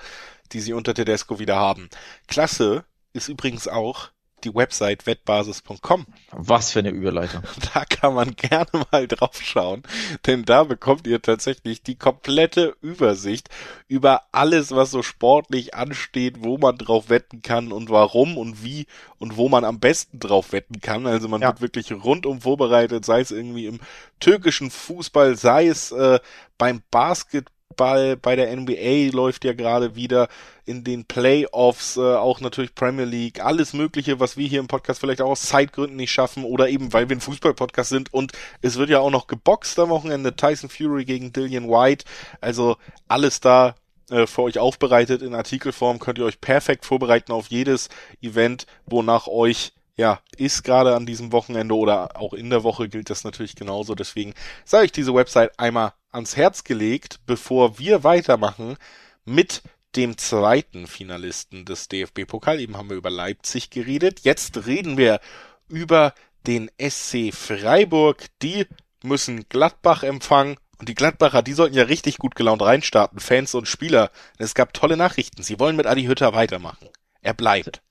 [0.53, 1.91] die sie unter Tedesco wieder haben.
[2.29, 4.09] Klasse ist übrigens auch
[4.45, 6.07] die Website wettbasis.com.
[6.31, 7.43] Was für eine Überleitung.
[7.75, 9.83] Da kann man gerne mal drauf schauen,
[10.27, 13.49] denn da bekommt ihr tatsächlich die komplette Übersicht
[13.89, 18.87] über alles, was so sportlich ansteht, wo man drauf wetten kann und warum und wie
[19.19, 21.07] und wo man am besten drauf wetten kann.
[21.07, 21.49] Also man ja.
[21.49, 23.81] wird wirklich rundum vorbereitet, sei es irgendwie im
[24.21, 26.21] türkischen Fußball, sei es äh,
[26.59, 27.53] beim Basketball
[27.83, 30.29] Ball bei der NBA läuft ja gerade wieder
[30.65, 35.01] in den Playoffs, äh, auch natürlich Premier League, alles Mögliche, was wir hier im Podcast
[35.01, 38.77] vielleicht auch aus Zeitgründen nicht schaffen oder eben, weil wir ein Fußball-Podcast sind und es
[38.77, 42.05] wird ja auch noch geboxt am Wochenende, Tyson Fury gegen Dillian White,
[42.41, 42.77] also
[43.09, 43.75] alles da
[44.11, 47.89] äh, für euch aufbereitet in Artikelform, könnt ihr euch perfekt vorbereiten auf jedes
[48.21, 53.11] Event, wonach euch ja, ist gerade an diesem Wochenende oder auch in der Woche gilt
[53.11, 53.97] das natürlich genauso.
[53.97, 58.77] Deswegen sage ich diese Website einmal ans Herz gelegt, bevor wir weitermachen
[59.25, 59.63] mit
[59.97, 62.61] dem zweiten Finalisten des DFB-Pokal.
[62.61, 64.21] Eben haben wir über Leipzig geredet.
[64.21, 65.21] Jetzt reden wir
[65.69, 66.15] über
[66.47, 68.27] den SC Freiburg.
[68.43, 68.67] Die
[69.03, 70.57] müssen Gladbach empfangen.
[70.79, 74.11] Und die Gladbacher, die sollten ja richtig gut gelaunt reinstarten, Fans und Spieler.
[74.39, 75.43] Es gab tolle Nachrichten.
[75.43, 76.89] Sie wollen mit Adi Hütter weitermachen.
[77.21, 77.83] Er bleibt.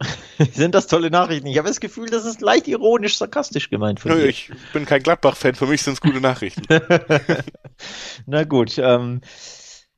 [0.52, 1.46] Sind das tolle Nachrichten?
[1.46, 4.28] Ich habe das Gefühl, das ist leicht ironisch, sarkastisch gemeint von Nö, dir.
[4.28, 6.62] Ich bin kein Gladbach-Fan, für mich sind es gute Nachrichten.
[8.26, 9.20] Na gut, ähm,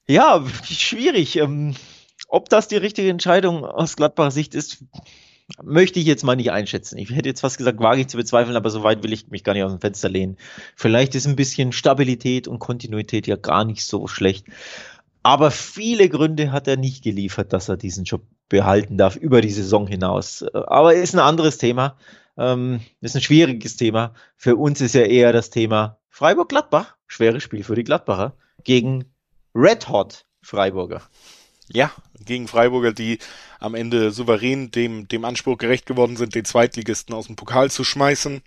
[0.07, 1.37] ja, schwierig.
[1.37, 1.75] Ähm,
[2.29, 4.85] ob das die richtige Entscheidung aus Gladbacher Sicht ist,
[5.62, 6.99] möchte ich jetzt mal nicht einschätzen.
[6.99, 9.45] Ich hätte jetzt fast gesagt, wage ich zu bezweifeln, aber so weit will ich mich
[9.45, 10.37] gar nicht aus dem Fenster lehnen.
[10.77, 14.47] Vielleicht ist ein bisschen Stabilität und Kontinuität ja gar nicht so schlecht.
[15.23, 19.51] Aber viele Gründe hat er nicht geliefert, dass er diesen Job behalten darf über die
[19.51, 20.43] Saison hinaus.
[20.53, 21.97] Aber ist ein anderes Thema.
[22.37, 24.15] Ähm, ist ein schwieriges Thema.
[24.37, 26.97] Für uns ist ja eher das Thema Freiburg-Gladbach.
[27.07, 29.05] Schweres Spiel für die Gladbacher gegen
[29.55, 31.03] Red Hot Freiburger.
[31.69, 31.93] Ja,
[32.25, 33.19] gegen Freiburger, die
[33.61, 37.85] am Ende souverän dem, dem Anspruch gerecht geworden sind, den Zweitligisten aus dem Pokal zu
[37.85, 38.43] schmeißen.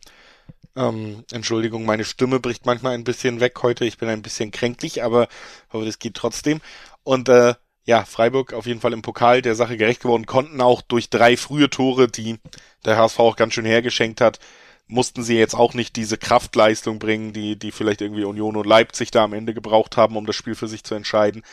[0.75, 3.85] Ähm, Entschuldigung, meine Stimme bricht manchmal ein bisschen weg heute.
[3.85, 5.27] Ich bin ein bisschen kränklich, aber
[5.71, 6.61] hoffe, das geht trotzdem.
[7.03, 10.81] Und äh, ja, Freiburg auf jeden Fall im Pokal der Sache gerecht geworden, konnten auch
[10.81, 12.39] durch drei frühe Tore, die
[12.83, 14.39] der HSV auch ganz schön hergeschenkt hat,
[14.87, 19.11] mussten sie jetzt auch nicht diese Kraftleistung bringen, die, die vielleicht irgendwie Union und Leipzig
[19.11, 21.43] da am Ende gebraucht haben, um das Spiel für sich zu entscheiden.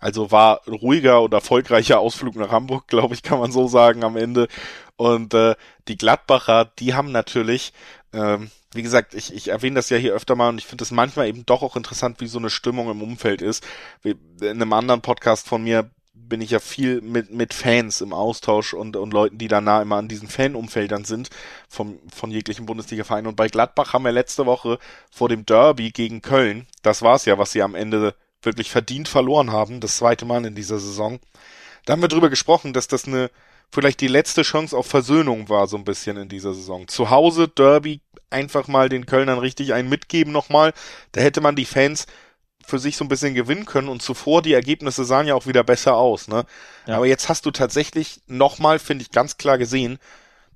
[0.00, 4.16] Also war ruhiger und erfolgreicher Ausflug nach Hamburg, glaube ich, kann man so sagen am
[4.16, 4.48] Ende.
[4.96, 5.54] Und äh,
[5.88, 7.72] die Gladbacher, die haben natürlich,
[8.12, 10.90] ähm, wie gesagt, ich, ich erwähne das ja hier öfter mal und ich finde es
[10.90, 13.66] manchmal eben doch auch interessant, wie so eine Stimmung im Umfeld ist.
[14.02, 15.90] In einem anderen Podcast von mir
[16.30, 19.82] bin ich ja viel mit, mit Fans im Austausch und, und Leuten, die da nah
[19.82, 21.28] immer an diesen Fanumfeldern sind,
[21.68, 23.26] vom, von jeglichen Bundesliga-Vereinen.
[23.26, 24.78] Und bei Gladbach haben wir letzte Woche
[25.10, 29.50] vor dem Derby gegen Köln, das war's ja, was sie am Ende wirklich verdient verloren
[29.50, 31.20] haben, das zweite Mal in dieser Saison.
[31.84, 33.30] Da haben wir drüber gesprochen, dass das eine,
[33.70, 36.88] vielleicht die letzte Chance auf Versöhnung war, so ein bisschen in dieser Saison.
[36.88, 38.00] Zu Hause, Derby,
[38.30, 40.72] einfach mal den Kölnern richtig einen mitgeben nochmal.
[41.12, 42.06] Da hätte man die Fans
[42.64, 45.64] für sich so ein bisschen gewinnen können und zuvor die Ergebnisse sahen ja auch wieder
[45.64, 46.44] besser aus, ne?
[46.86, 46.96] Ja.
[46.96, 49.98] Aber jetzt hast du tatsächlich nochmal, finde ich, ganz klar gesehen,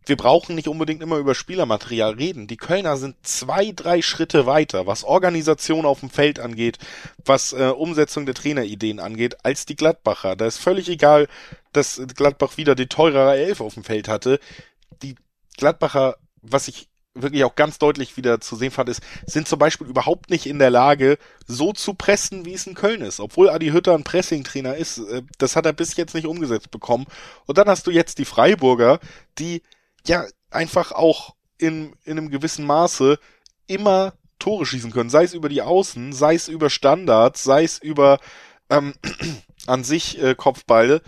[0.07, 2.47] wir brauchen nicht unbedingt immer über Spielermaterial reden.
[2.47, 6.79] Die Kölner sind zwei, drei Schritte weiter, was Organisation auf dem Feld angeht,
[7.25, 10.37] was äh, Umsetzung der Trainerideen angeht, als die Gladbacher.
[10.37, 11.29] Da ist völlig egal,
[11.73, 14.38] dass Gladbach wieder die teurere Elf auf dem Feld hatte.
[15.03, 15.17] Die
[15.57, 19.87] Gladbacher, was ich wirklich auch ganz deutlich wieder zu sehen fand, ist, sind zum Beispiel
[19.87, 23.21] überhaupt nicht in der Lage, so zu pressen, wie es in Köln ist.
[23.21, 27.07] Obwohl Adi Hütter ein Pressing-Trainer ist, äh, das hat er bis jetzt nicht umgesetzt bekommen.
[27.47, 28.99] Und dann hast du jetzt die Freiburger,
[29.38, 29.62] die
[30.07, 33.19] ja einfach auch in, in einem gewissen Maße
[33.67, 35.11] immer Tore schießen können.
[35.11, 38.19] Sei es über die Außen, sei es über Standards, sei es über
[38.69, 38.95] ähm,
[39.67, 41.01] an sich äh, Kopfball,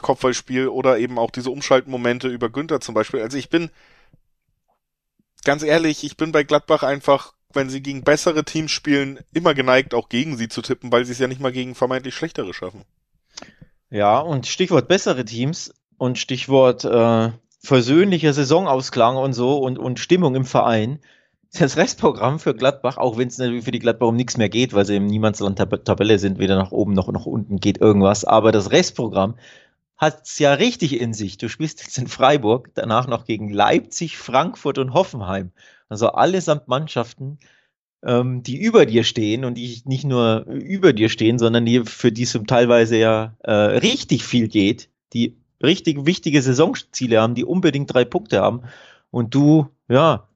[0.00, 3.22] Kopfballspiel oder eben auch diese Umschaltmomente über Günther zum Beispiel.
[3.22, 3.70] Also ich bin
[5.44, 9.94] ganz ehrlich, ich bin bei Gladbach einfach, wenn sie gegen bessere Teams spielen, immer geneigt,
[9.94, 12.84] auch gegen sie zu tippen, weil sie es ja nicht mal gegen vermeintlich schlechtere schaffen.
[13.90, 17.30] Ja, und Stichwort bessere Teams und Stichwort äh,
[17.62, 20.98] versöhnlicher Saisonausklang und so und, und Stimmung im Verein.
[21.58, 24.72] Das Restprogramm für Gladbach, auch wenn es natürlich für die Gladbach um nichts mehr geht,
[24.72, 28.70] weil sie im Niemandsland-Tabelle sind, weder nach oben noch nach unten geht irgendwas, aber das
[28.72, 29.36] Restprogramm
[30.02, 31.38] hat's ja richtig in sich.
[31.38, 35.52] Du spielst jetzt in Freiburg, danach noch gegen Leipzig, Frankfurt und Hoffenheim.
[35.88, 37.38] Also allesamt Mannschaften,
[38.04, 42.10] ähm, die über dir stehen und die nicht nur über dir stehen, sondern die für
[42.10, 47.92] die es teilweise ja äh, richtig viel geht, die richtig wichtige Saisonziele haben, die unbedingt
[47.92, 48.62] drei Punkte haben.
[49.10, 50.28] Und du, ja,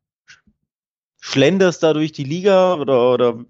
[1.20, 3.44] schlenderst da durch die Liga oder, oder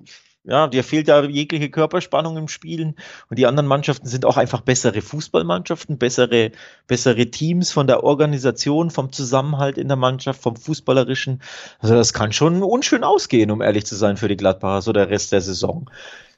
[0.46, 2.94] ja, dir fehlt da jegliche Körperspannung im Spielen.
[3.28, 6.52] Und die anderen Mannschaften sind auch einfach bessere Fußballmannschaften, bessere,
[6.86, 11.42] bessere Teams von der Organisation, vom Zusammenhalt in der Mannschaft, vom Fußballerischen.
[11.80, 15.10] Also das kann schon unschön ausgehen, um ehrlich zu sein, für die Gladbacher, so der
[15.10, 15.90] Rest der Saison.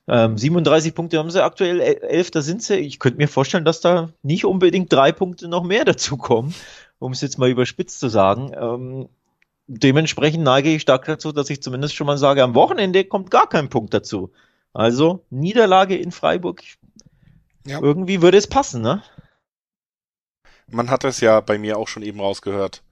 [0.08, 2.76] Ähm, 37 Punkte haben sie aktuell, 11, da sind sie.
[2.76, 6.54] Ich könnte mir vorstellen, dass da nicht unbedingt drei Punkte noch mehr dazu kommen,
[6.98, 8.52] um es jetzt mal überspitzt zu sagen.
[8.58, 9.08] Ähm,
[9.66, 13.48] dementsprechend neige ich stark dazu, dass ich zumindest schon mal sage, am Wochenende kommt gar
[13.48, 14.32] kein Punkt dazu.
[14.72, 16.62] Also Niederlage in Freiburg.
[17.66, 17.80] Ja.
[17.80, 19.02] Irgendwie würde es passen, ne?
[20.70, 22.82] Man hat es ja bei mir auch schon eben rausgehört.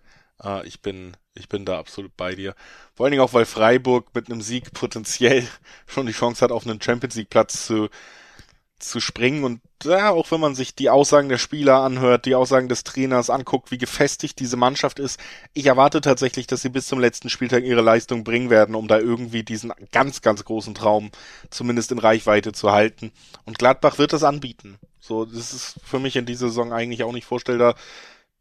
[0.43, 2.55] Äh, ich bin, ich bin da absolut bei dir.
[2.95, 5.47] Vor allen Dingen auch, weil Freiburg mit einem Sieg potenziell
[5.87, 7.89] schon die Chance hat, auf einen Champions League Platz zu
[8.79, 12.69] zu springen und ja, auch wenn man sich die Aussagen der Spieler anhört, die Aussagen
[12.69, 15.19] des Trainers anguckt, wie gefestigt diese Mannschaft ist,
[15.55, 18.99] ich erwarte tatsächlich, dass sie bis zum letzten Spieltag ihre Leistung bringen werden, um da
[18.99, 21.11] irgendwie diesen ganz, ganz großen Traum
[21.51, 23.13] zumindest in Reichweite zu halten.
[23.45, 24.79] Und Gladbach wird das anbieten.
[25.01, 27.77] So, das ist für mich in dieser Saison eigentlich auch nicht vorstellbar,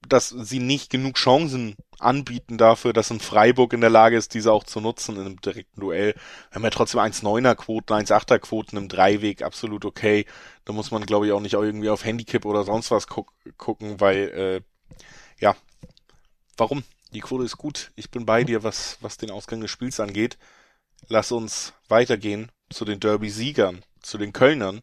[0.07, 4.51] dass sie nicht genug Chancen anbieten dafür, dass ein Freiburg in der Lage ist, diese
[4.51, 6.13] auch zu nutzen in einem direkten Duell.
[6.13, 10.25] Wir haben ja trotzdem 1,9er Quoten, 1,8er Quoten im Dreiweg, absolut okay.
[10.65, 13.99] Da muss man, glaube ich, auch nicht irgendwie auf Handicap oder sonst was guck gucken,
[13.99, 14.61] weil, äh,
[15.39, 15.55] ja,
[16.57, 16.83] warum?
[17.13, 17.91] Die Quote ist gut.
[17.95, 20.37] Ich bin bei dir, was, was den Ausgang des Spiels angeht.
[21.07, 24.81] Lass uns weitergehen zu den Derby-Siegern, zu den Kölnern.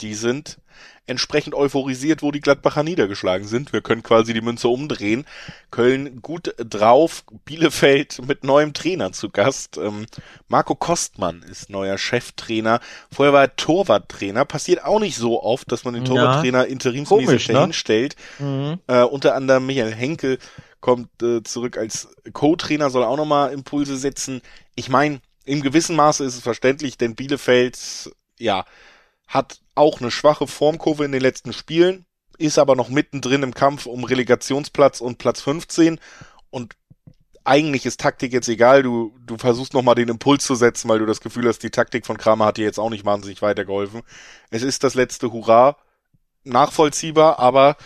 [0.00, 0.58] Die sind
[1.06, 3.72] entsprechend euphorisiert, wo die Gladbacher niedergeschlagen sind.
[3.72, 5.26] Wir können quasi die Münze umdrehen.
[5.70, 9.76] Köln gut drauf, Bielefeld mit neuem Trainer zu Gast.
[9.76, 10.06] Ähm,
[10.48, 12.80] Marco Kostmann ist neuer Cheftrainer.
[13.12, 14.44] Vorher war er Torwarttrainer.
[14.44, 17.60] Passiert auch nicht so oft, dass man den Torwarttrainer ja, interimsmäßig ne?
[17.60, 18.16] hinstellt.
[18.38, 18.78] Mhm.
[18.86, 20.38] Äh, unter anderem Michael Henkel
[20.80, 24.40] kommt äh, zurück als Co-Trainer, soll auch nochmal Impulse setzen.
[24.74, 27.78] Ich meine, im gewissen Maße ist es verständlich, denn Bielefeld,
[28.38, 28.64] ja,
[29.26, 32.06] hat auch eine schwache Formkurve in den letzten Spielen,
[32.38, 35.98] ist aber noch mittendrin im Kampf um Relegationsplatz und Platz 15
[36.50, 36.76] und
[37.44, 41.06] eigentlich ist Taktik jetzt egal, du, du versuchst nochmal den Impuls zu setzen, weil du
[41.06, 44.02] das Gefühl hast, die Taktik von Kramer hat dir jetzt auch nicht wahnsinnig weitergeholfen.
[44.50, 45.76] Es ist das letzte Hurra.
[46.44, 47.76] nachvollziehbar, aber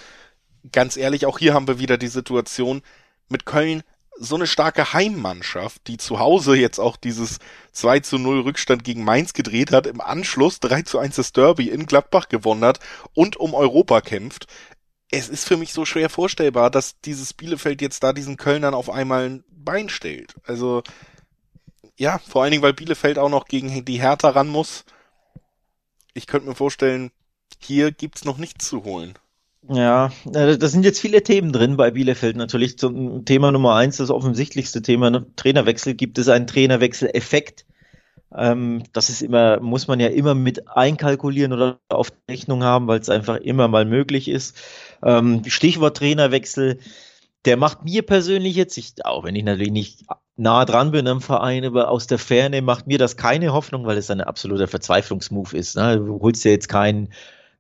[0.72, 2.82] ganz ehrlich, auch hier haben wir wieder die Situation
[3.28, 3.82] mit Köln
[4.18, 7.38] so eine starke Heimmannschaft, die zu Hause jetzt auch dieses
[7.72, 11.68] 2 zu 0 Rückstand gegen Mainz gedreht hat, im Anschluss 3 zu 1 das Derby
[11.68, 12.80] in Gladbach gewonnen hat
[13.14, 14.46] und um Europa kämpft.
[15.10, 18.90] Es ist für mich so schwer vorstellbar, dass dieses Bielefeld jetzt da diesen Kölnern auf
[18.90, 20.34] einmal ein Bein stellt.
[20.44, 20.82] Also,
[21.96, 24.84] ja, vor allen Dingen, weil Bielefeld auch noch gegen die Hertha ran muss.
[26.12, 27.10] Ich könnte mir vorstellen,
[27.58, 29.14] hier gibt's noch nichts zu holen.
[29.66, 32.78] Ja, äh, da sind jetzt viele Themen drin bei Bielefeld natürlich.
[32.78, 35.26] Zum Thema Nummer eins, das offensichtlichste Thema, ne?
[35.36, 35.94] Trainerwechsel.
[35.94, 37.66] Gibt es einen Trainerwechsel-Effekt?
[38.34, 43.00] Ähm, das ist immer, muss man ja immer mit einkalkulieren oder auf Rechnung haben, weil
[43.00, 44.56] es einfach immer mal möglich ist.
[45.02, 46.78] Ähm, Stichwort Trainerwechsel,
[47.44, 50.04] der macht mir persönlich jetzt, ich, auch wenn ich natürlich nicht
[50.36, 53.98] nah dran bin am Verein, aber aus der Ferne macht mir das keine Hoffnung, weil
[53.98, 55.76] es ein absoluter Verzweiflungsmove ist.
[55.76, 55.96] Ne?
[55.98, 57.08] Du holst ja jetzt keinen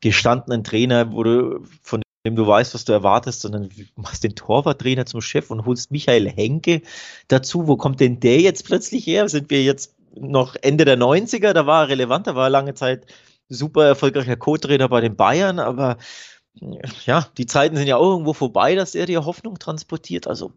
[0.00, 5.06] gestandenen Trainer, wo du, von dem du weißt, was du erwartest, sondern machst den Torwarttrainer
[5.06, 6.82] zum Chef und holst Michael Henke
[7.28, 7.66] dazu.
[7.66, 9.28] Wo kommt denn der jetzt plötzlich her?
[9.28, 11.52] Sind wir jetzt noch Ende der 90er?
[11.52, 13.06] Da war er relevant, da war er lange Zeit
[13.48, 15.96] super erfolgreicher Co-Trainer bei den Bayern, aber
[17.06, 20.26] ja, die Zeiten sind ja auch irgendwo vorbei, dass er dir Hoffnung transportiert.
[20.26, 20.52] Also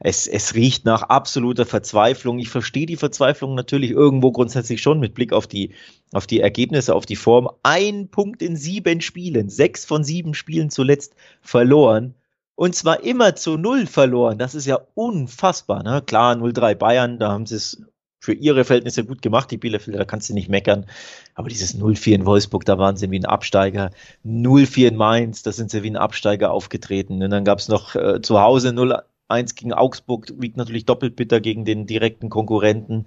[0.00, 2.38] es, es riecht nach absoluter Verzweiflung.
[2.38, 5.74] Ich verstehe die Verzweiflung natürlich irgendwo grundsätzlich schon mit Blick auf die,
[6.12, 7.48] auf die Ergebnisse, auf die Form.
[7.62, 12.14] Ein Punkt in sieben Spielen, sechs von sieben Spielen zuletzt verloren.
[12.54, 14.38] Und zwar immer zu null verloren.
[14.38, 15.82] Das ist ja unfassbar.
[15.82, 16.02] Ne?
[16.02, 17.82] Klar, 0-3 Bayern, da haben sie es
[18.20, 20.86] für ihre Verhältnisse gut gemacht, die Bielefelder, da kannst du nicht meckern.
[21.34, 23.90] Aber dieses 0-4 in Wolfsburg, da waren sie wie ein Absteiger.
[24.24, 27.22] 0-4 in Mainz, da sind sie wie ein Absteiger aufgetreten.
[27.22, 31.16] Und dann gab es noch äh, zu Hause 0 1 gegen Augsburg wiegt natürlich doppelt
[31.16, 33.04] bitter gegen den direkten Konkurrenten.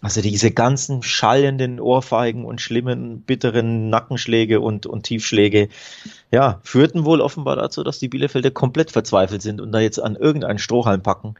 [0.00, 5.68] Also diese ganzen schallenden Ohrfeigen und schlimmen, bitteren Nackenschläge und, und Tiefschläge,
[6.30, 10.16] ja, führten wohl offenbar dazu, dass die Bielefelder komplett verzweifelt sind und da jetzt an
[10.16, 11.34] irgendeinen Strohhalm packen.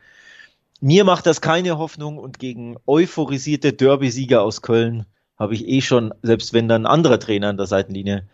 [0.81, 5.07] Mir macht das keine Hoffnung und gegen euphorisierte Derby-Sieger aus Köln
[5.39, 8.29] habe ich eh schon, selbst wenn dann ein anderer Trainer an der Seitenlinie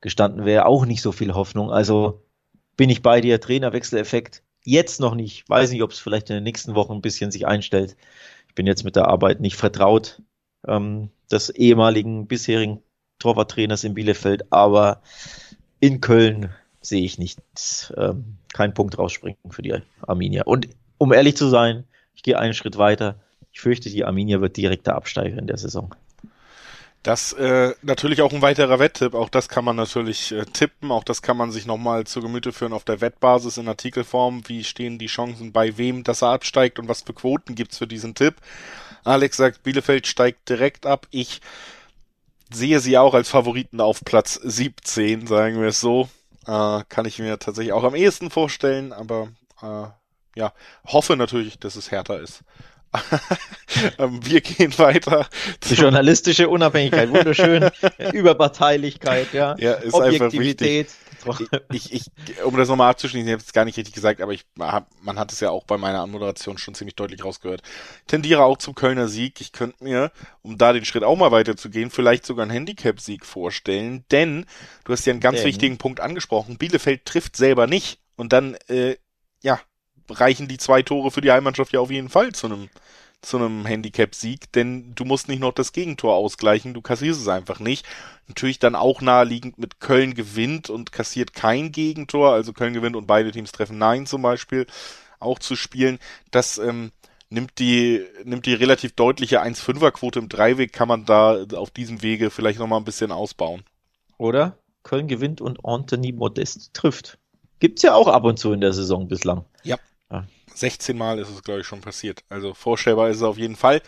[0.00, 1.70] gestanden wäre, auch nicht so viel Hoffnung.
[1.70, 2.22] Also
[2.76, 5.48] bin ich bei dir, Trainerwechseleffekt Jetzt noch nicht.
[5.48, 7.96] Weiß nicht, ob es vielleicht in den nächsten Wochen ein bisschen sich einstellt.
[8.48, 10.20] Ich bin jetzt mit der Arbeit nicht vertraut
[10.66, 12.82] ähm, des ehemaligen bisherigen
[13.18, 15.02] Torwarttrainers in Bielefeld, aber
[15.78, 17.40] in Köln sehe ich nicht
[17.96, 20.42] ähm, keinen Punkt rausspringen für die Arminia.
[20.44, 20.68] Und
[20.98, 23.20] um ehrlich zu sein, ich gehe einen Schritt weiter.
[23.52, 25.94] Ich fürchte, die Arminia wird direkter Absteiger in der Saison.
[27.02, 29.14] Das äh, natürlich auch ein weiterer Wetttipp.
[29.14, 30.92] Auch das kann man natürlich äh, tippen.
[30.92, 34.42] Auch das kann man sich nochmal zu Gemüte führen auf der Wettbasis in Artikelform.
[34.48, 37.86] Wie stehen die Chancen bei wem, dass er absteigt und was für Quoten gibt's für
[37.86, 38.36] diesen Tipp?
[39.02, 41.06] Alex sagt, Bielefeld steigt direkt ab.
[41.10, 41.40] Ich
[42.52, 46.10] sehe sie auch als Favoriten auf Platz 17, sagen wir es so.
[46.46, 49.28] Äh, kann ich mir tatsächlich auch am ehesten vorstellen, aber
[49.62, 49.86] äh,
[50.38, 50.52] ja,
[50.86, 52.42] hoffe natürlich, dass es härter ist.
[53.98, 55.28] Ähm, wir gehen weiter.
[55.68, 57.70] Die journalistische Unabhängigkeit, wunderschön.
[58.12, 59.54] Überparteilichkeit, ja.
[59.58, 60.88] ja ist Objektivität.
[61.70, 62.10] Ich, ich,
[62.44, 65.18] um das nochmal abzuschließen, ich habe es gar nicht richtig gesagt, aber ich hab, man
[65.18, 67.62] hat es ja auch bei meiner Anmoderation schon ziemlich deutlich rausgehört.
[68.06, 69.40] Tendiere auch zum Kölner Sieg.
[69.40, 70.10] Ich könnte mir,
[70.42, 74.46] um da den Schritt auch mal weiterzugehen, vielleicht sogar einen Handicap-Sieg vorstellen, denn
[74.84, 75.46] du hast ja einen ganz denn.
[75.46, 76.58] wichtigen Punkt angesprochen.
[76.58, 78.96] Bielefeld trifft selber nicht und dann, äh,
[79.42, 79.60] ja,
[80.10, 82.68] reichen die zwei Tore für die Heimmannschaft ja auf jeden Fall zu einem
[83.22, 87.60] zu einem Handicap-Sieg, denn du musst nicht noch das Gegentor ausgleichen, du kassierst es einfach
[87.60, 87.84] nicht.
[88.28, 93.06] Natürlich dann auch naheliegend mit Köln gewinnt und kassiert kein Gegentor, also Köln gewinnt und
[93.06, 94.66] beide Teams treffen Nein zum Beispiel,
[95.18, 95.98] auch zu spielen.
[96.30, 96.92] Das ähm,
[97.28, 102.30] nimmt die nimmt die relativ deutliche 1-5er-Quote im Dreiweg, kann man da auf diesem Wege
[102.30, 103.64] vielleicht nochmal ein bisschen ausbauen.
[104.16, 104.56] Oder?
[104.82, 107.18] Köln gewinnt und Anthony Modest trifft.
[107.58, 109.44] Gibt's ja auch ab und zu in der Saison bislang.
[109.62, 109.76] Ja.
[110.54, 112.22] 16 Mal ist es, glaube ich, schon passiert.
[112.28, 113.82] Also vorstellbar ist es auf jeden Fall.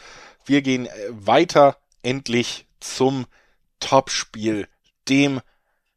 [0.44, 3.26] Wir gehen äh, weiter endlich zum
[3.80, 4.68] Topspiel,
[5.08, 5.40] dem,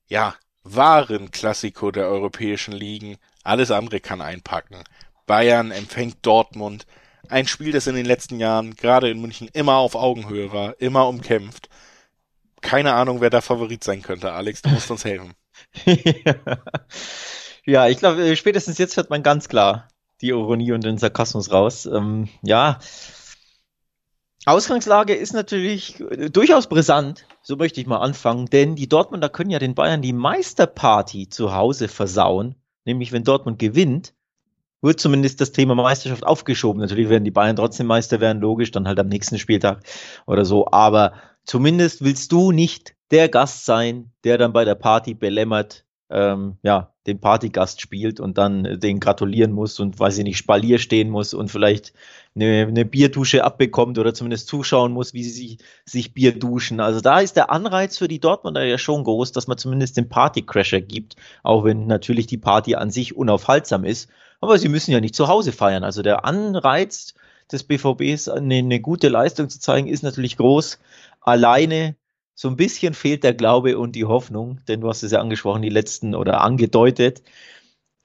[0.08, 3.18] ja, wahren Klassiko der europäischen Ligen.
[3.44, 4.84] Alles andere kann einpacken.
[5.26, 6.86] Bayern empfängt Dortmund.
[7.30, 11.08] Ein Spiel, das in den letzten Jahren, gerade in München, immer auf Augenhöhe war, immer
[11.08, 11.70] umkämpft.
[12.62, 14.32] Keine Ahnung, wer da Favorit sein könnte.
[14.32, 15.34] Alex, du musst uns helfen.
[17.66, 19.88] ja, ich glaube, äh, spätestens jetzt hört man ganz klar,
[20.22, 21.86] die Ironie und den Sarkasmus raus.
[21.86, 22.80] Ähm, ja,
[24.46, 29.50] Ausgangslage ist natürlich äh, durchaus brisant, so möchte ich mal anfangen, denn die Dortmunder können
[29.50, 32.56] ja den Bayern die Meisterparty zu Hause versauen,
[32.86, 34.14] nämlich wenn Dortmund gewinnt,
[34.82, 36.80] wird zumindest das Thema Meisterschaft aufgeschoben.
[36.80, 39.82] Natürlich werden die Bayern trotzdem Meister werden, logisch, dann halt am nächsten Spieltag
[40.28, 41.14] oder so, aber
[41.44, 46.94] zumindest willst du nicht der Gast sein, der dann bei der Party belämmert ähm, ja,
[47.08, 51.34] den Partygast spielt und dann den gratulieren muss und weiß ich nicht, Spalier stehen muss
[51.34, 51.94] und vielleicht
[52.36, 56.80] eine, eine Bierdusche abbekommt oder zumindest zuschauen muss, wie sie sich, sich Bier duschen.
[56.80, 60.10] Also da ist der Anreiz für die Dortmunder ja schon groß, dass man zumindest den
[60.10, 64.10] Partycrasher gibt, auch wenn natürlich die Party an sich unaufhaltsam ist.
[64.42, 65.84] Aber sie müssen ja nicht zu Hause feiern.
[65.84, 67.14] Also der Anreiz
[67.52, 70.80] des BVBs, eine, eine gute Leistung zu zeigen, ist natürlich groß.
[71.22, 71.96] Alleine
[72.36, 75.62] so ein bisschen fehlt der Glaube und die Hoffnung, denn du hast es ja angesprochen,
[75.62, 77.24] die letzten oder angedeutet,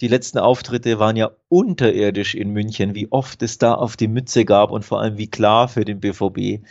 [0.01, 2.95] die letzten Auftritte waren ja unterirdisch in München.
[2.95, 6.01] Wie oft es da auf die Mütze gab und vor allem wie klar für den
[6.01, 6.65] BVB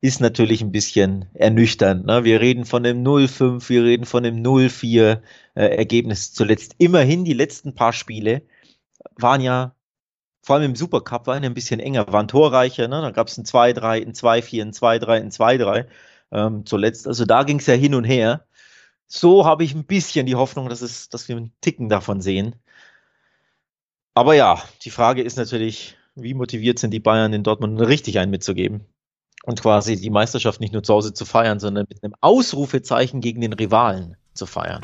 [0.00, 2.06] ist natürlich ein bisschen ernüchternd.
[2.06, 2.24] Ne?
[2.24, 5.20] Wir reden von dem 0-5, wir reden von dem 0-4
[5.54, 6.74] äh, Ergebnis zuletzt.
[6.78, 8.42] Immerhin die letzten paar Spiele
[9.16, 9.74] waren ja
[10.42, 12.88] vor allem im Supercup waren ein bisschen enger, waren torreicher.
[12.88, 13.02] Ne?
[13.02, 15.86] Da gab es ein 2-3, ein 2-4, ein 2-3, ein 2-3
[16.32, 17.06] ähm, zuletzt.
[17.06, 18.44] Also da ging es ja hin und her.
[19.06, 22.54] So habe ich ein bisschen die Hoffnung, dass, es, dass wir einen Ticken davon sehen.
[24.14, 28.30] Aber ja, die Frage ist natürlich, wie motiviert sind die Bayern in Dortmund richtig einen
[28.30, 28.84] mitzugeben?
[29.44, 33.40] Und quasi die Meisterschaft nicht nur zu Hause zu feiern, sondern mit einem Ausrufezeichen gegen
[33.40, 34.82] den Rivalen zu feiern.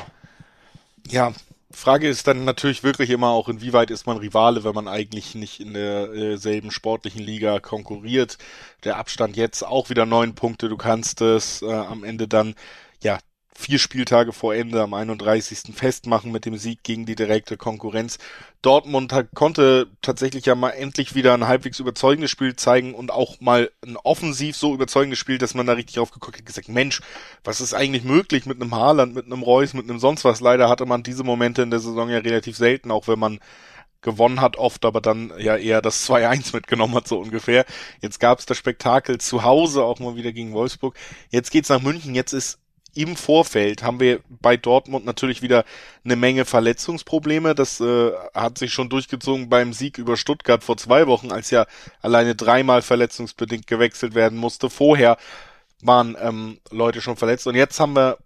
[1.09, 1.35] Ja,
[1.77, 5.61] Frage ist dann natürlich wirklich immer auch, inwieweit ist man Rivale, wenn man eigentlich nicht
[5.61, 8.39] in derselben sportlichen Liga konkurriert.
[8.85, 10.71] Der Abstand jetzt auch wieder neun Punkte.
[10.71, 12.55] Du kannst es äh, am Ende dann
[13.03, 13.19] ja
[13.59, 15.75] vier Spieltage vor Ende am 31.
[15.75, 18.19] festmachen mit dem Sieg gegen die direkte Konkurrenz.
[18.63, 23.71] Dortmund konnte tatsächlich ja mal endlich wieder ein halbwegs überzeugendes Spiel zeigen und auch mal
[23.87, 27.01] ein offensiv so überzeugendes Spiel, dass man da richtig drauf geguckt hat, gesagt, Mensch,
[27.45, 30.41] was ist eigentlich möglich mit einem Haaland, mit einem Reus, mit einem sonst was?
[30.41, 33.41] Leider hatte man diese Momente in der Saison ja relativ selten, auch wenn man
[34.03, 37.65] gewonnen hat oft, aber dann ja eher das 2-1 mitgenommen hat, so ungefähr.
[38.01, 40.97] Jetzt gab es das Spektakel zu Hause auch mal wieder gegen Wolfsburg.
[41.31, 42.59] Jetzt geht's nach München, jetzt ist
[42.97, 45.65] im Vorfeld haben wir bei Dortmund natürlich wieder
[46.05, 47.55] eine Menge Verletzungsprobleme.
[47.55, 51.67] Das äh, hat sich schon durchgezogen beim Sieg über Stuttgart vor zwei Wochen, als ja
[52.01, 54.71] alleine dreimal verletzungsbedingt gewechselt werden musste.
[54.71, 55.19] Vorher
[55.83, 58.19] waren ähm, Leute schon verletzt und jetzt haben wir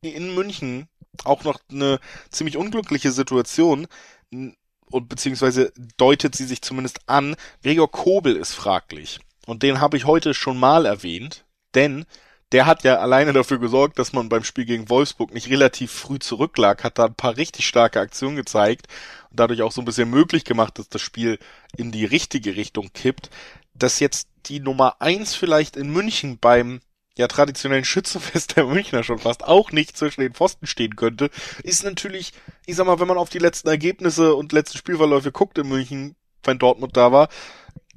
[0.00, 0.88] in München
[1.24, 2.00] auch noch eine
[2.30, 3.86] ziemlich unglückliche Situation
[4.30, 7.36] und beziehungsweise deutet sie sich zumindest an.
[7.62, 11.44] Gregor Kobel ist fraglich und den habe ich heute schon mal erwähnt,
[11.74, 12.04] denn
[12.52, 16.18] der hat ja alleine dafür gesorgt, dass man beim Spiel gegen Wolfsburg nicht relativ früh
[16.18, 18.86] zurücklag, hat da ein paar richtig starke Aktionen gezeigt
[19.30, 21.38] und dadurch auch so ein bisschen möglich gemacht, dass das Spiel
[21.76, 23.30] in die richtige Richtung kippt.
[23.74, 26.80] Dass jetzt die Nummer eins vielleicht in München beim
[27.18, 31.30] ja traditionellen Schützenfest der Münchner schon fast auch nicht zwischen den Pfosten stehen könnte,
[31.62, 32.32] ist natürlich,
[32.64, 36.16] ich sag mal, wenn man auf die letzten Ergebnisse und letzten Spielverläufe guckt in München,
[36.44, 37.28] wenn Dortmund da war,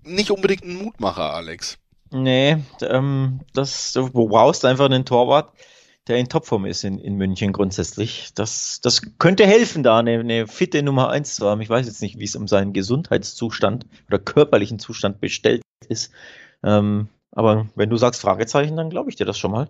[0.04, 1.78] nicht unbedingt ein Mutmacher, Alex.
[2.12, 5.54] Nee, ähm, das, du brauchst einfach einen Torwart,
[6.08, 8.32] der in Topform ist in, in München grundsätzlich.
[8.36, 11.62] Das, das könnte helfen, da eine, eine fitte Nummer eins zu haben.
[11.62, 16.12] Ich weiß jetzt nicht, wie es um seinen Gesundheitszustand oder körperlichen Zustand bestellt ist.
[16.64, 19.70] Ähm, aber wenn du sagst Fragezeichen, dann glaube ich dir das schon mal.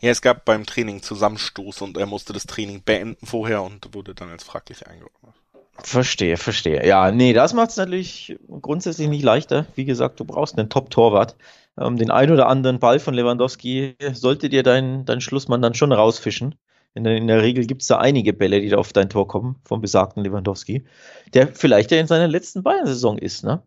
[0.00, 4.14] Ja, es gab beim Training Zusammenstoß und er musste das Training beenden vorher und wurde
[4.14, 5.34] dann als fraglich eingeordnet.
[5.78, 6.86] Verstehe, verstehe.
[6.86, 9.66] Ja, nee, das macht es natürlich grundsätzlich nicht leichter.
[9.74, 11.36] Wie gesagt, du brauchst einen Top-Torwart
[11.78, 15.92] ähm, den ein oder anderen Ball von Lewandowski sollte dir dein, dein Schlussmann dann schon
[15.92, 16.54] rausfischen.
[16.94, 19.28] In der, in der Regel gibt es da einige Bälle, die da auf dein Tor
[19.28, 20.86] kommen, vom besagten Lewandowski,
[21.34, 23.62] der vielleicht ja in seiner letzten Bayern-Saison ist, ne?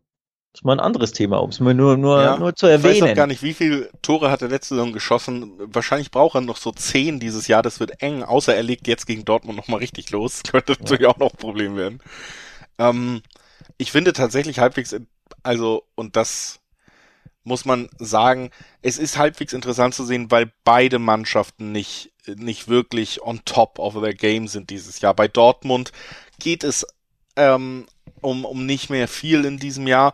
[0.51, 2.95] Das ist mal ein anderes Thema, um es mal nur, nur, ja, nur zu erwähnen.
[2.95, 5.53] Ich weiß auch gar nicht, wie viele Tore hat er letzte Saison geschossen.
[5.59, 7.61] Wahrscheinlich braucht er noch so zehn dieses Jahr.
[7.61, 10.41] Das wird eng, außer er legt jetzt gegen Dortmund nochmal richtig los.
[10.51, 10.79] Könnte ja.
[10.79, 11.99] natürlich auch noch ein Problem werden.
[12.79, 13.21] Ähm,
[13.77, 14.95] ich finde tatsächlich halbwegs,
[15.43, 16.59] also, und das
[17.49, 18.51] muss man sagen,
[18.83, 23.95] es ist halbwegs interessant zu sehen, weil beide Mannschaften nicht, nicht wirklich on top of
[23.95, 25.15] their game sind dieses Jahr.
[25.15, 25.91] Bei Dortmund
[26.39, 26.85] geht es
[27.35, 27.87] ähm,
[28.21, 30.13] um, um nicht mehr viel in diesem Jahr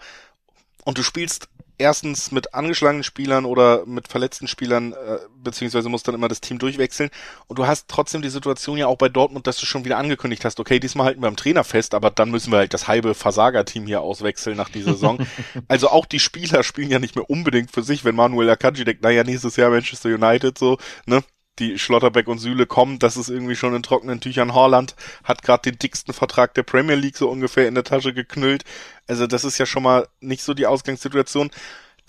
[0.86, 6.15] und du spielst erstens mit angeschlagenen Spielern oder mit verletzten Spielern, äh, beziehungsweise musst dann
[6.15, 7.09] immer das Team durchwechseln.
[7.47, 10.45] Und du hast trotzdem die Situation ja auch bei Dortmund, dass du schon wieder angekündigt
[10.45, 13.13] hast, okay, diesmal halten wir am Trainer fest, aber dann müssen wir halt das halbe
[13.13, 15.26] Versagerteam hier auswechseln nach dieser Saison.
[15.67, 19.03] also auch die Spieler spielen ja nicht mehr unbedingt für sich, wenn Manuel Akanji denkt,
[19.03, 21.23] naja, nächstes Jahr Manchester United so, ne?
[21.60, 24.53] Die Schlotterbeck und Süle kommen, das ist irgendwie schon in trockenen Tüchern.
[24.53, 28.64] Holland hat gerade den dicksten Vertrag der Premier League so ungefähr in der Tasche geknüllt.
[29.08, 31.51] Also das ist ja schon mal nicht so die Ausgangssituation.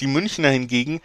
[0.01, 1.01] Die Münchner hingegen,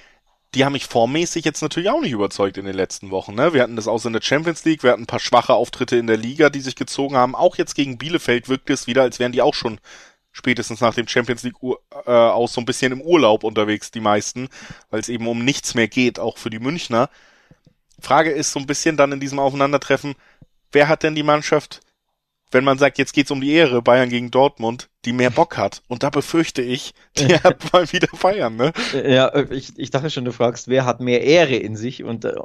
[0.53, 3.35] die haben mich formmäßig jetzt natürlich auch nicht überzeugt in den letzten Wochen.
[3.35, 3.53] Ne?
[3.53, 6.07] Wir hatten das auch in der Champions League, wir hatten ein paar schwache Auftritte in
[6.07, 7.35] der Liga, die sich gezogen haben.
[7.35, 9.79] Auch jetzt gegen Bielefeld wirkt es wieder, als wären die auch schon
[10.33, 11.57] spätestens nach dem Champions League
[12.05, 14.49] äh, aus so ein bisschen im Urlaub unterwegs, die meisten,
[14.89, 17.09] weil es eben um nichts mehr geht, auch für die Münchner.
[18.01, 20.15] Frage ist so ein bisschen dann in diesem Aufeinandertreffen,
[20.71, 21.81] wer hat denn die Mannschaft
[22.51, 25.81] wenn man sagt, jetzt geht's um die Ehre, Bayern gegen Dortmund, die mehr Bock hat.
[25.87, 28.73] Und da befürchte ich, die hat mal wieder feiern, ne?
[28.93, 32.03] Ja, ich, ich dachte schon, du fragst, wer hat mehr Ehre in sich?
[32.03, 32.35] Und äh,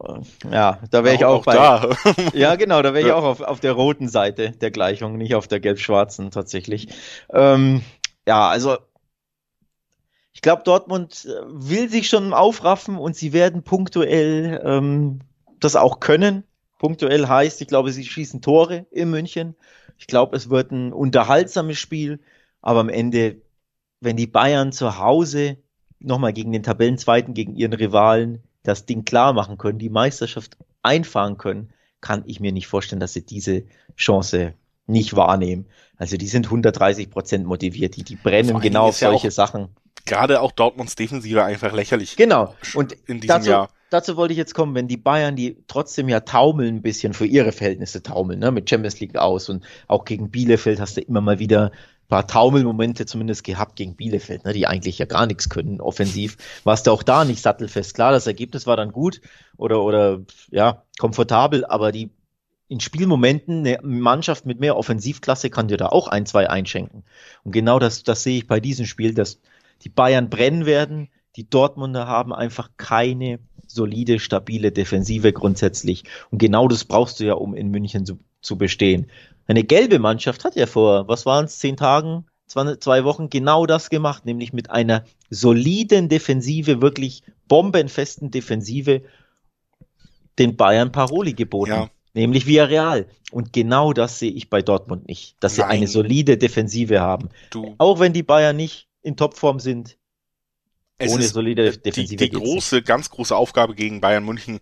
[0.51, 1.55] ja, da wäre ich auch, auch, bei.
[1.55, 1.91] Da.
[2.35, 5.49] Ja, genau, da wäre ich auch auf, auf der roten Seite der Gleichung, nicht auf
[5.49, 6.89] der gelb-schwarzen tatsächlich.
[7.33, 7.83] Ähm,
[8.27, 8.79] ja, also
[10.33, 15.21] ich glaube, Dortmund äh, will sich schon aufraffen und sie werden punktuell ähm,
[15.61, 16.45] das auch können.
[16.79, 19.55] Punktuell heißt, ich glaube, sie schießen Tore in München.
[19.99, 22.21] Ich glaube, es wird ein unterhaltsames Spiel,
[22.61, 23.37] aber am Ende,
[24.01, 25.57] wenn die Bayern zu Hause
[25.99, 31.39] nochmal gegen den Tabellenzweiten, gegen ihren Rivalen das Ding klar machen können, die Meisterschaft einfahren
[31.39, 33.65] können, kann ich mir nicht vorstellen, dass sie diese
[33.97, 34.55] Chance
[34.87, 35.67] nicht wahrnehmen.
[35.97, 39.69] Also die sind 130 Prozent motiviert, die, die brennen genau auf solche ja Sachen.
[40.05, 42.17] Gerade auch Dortmunds Defensive einfach lächerlich.
[42.17, 42.55] Genau.
[42.75, 46.09] Und in diesem dazu, Jahr dazu wollte ich jetzt kommen, wenn die Bayern, die trotzdem
[46.09, 50.05] ja taumeln ein bisschen für ihre Verhältnisse taumeln, ne, mit Champions League aus und auch
[50.05, 54.53] gegen Bielefeld hast du immer mal wieder ein paar Taumelmomente zumindest gehabt gegen Bielefeld, ne,
[54.53, 56.37] die eigentlich ja gar nichts können offensiv.
[56.65, 57.95] Warst du auch da nicht sattelfest.
[57.95, 59.21] Klar, das Ergebnis war dann gut
[59.57, 60.21] oder, oder
[60.51, 62.11] ja, komfortabel, aber die
[62.69, 67.05] in Spielmomenten eine Mannschaft mit mehr Offensivklasse kann dir da auch ein, zwei einschenken.
[67.45, 69.41] Und genau das, das sehe ich bei diesem Spiel, dass
[69.83, 76.05] die Bayern brennen werden, die Dortmunder haben einfach keine solide, stabile Defensive grundsätzlich.
[76.31, 79.07] Und genau das brauchst du ja, um in München zu, zu bestehen.
[79.47, 83.67] Eine gelbe Mannschaft hat ja vor, was waren es, zehn Tagen, zwei, zwei Wochen genau
[83.67, 89.03] das gemacht, nämlich mit einer soliden Defensive, wirklich bombenfesten Defensive
[90.39, 91.71] den Bayern Paroli geboten.
[91.71, 91.91] Ja.
[92.15, 93.07] Nämlich Villarreal.
[93.31, 95.37] Und genau das sehe ich bei Dortmund nicht.
[95.41, 95.71] Dass sie Nein.
[95.71, 97.29] eine solide Defensive haben.
[97.51, 97.75] Du.
[97.79, 99.99] Auch wenn die Bayern nicht in Topform sind,
[100.99, 102.17] es ohne solide Defensive.
[102.17, 102.89] Die, die große, nicht.
[102.89, 104.61] ganz große Aufgabe gegen Bayern München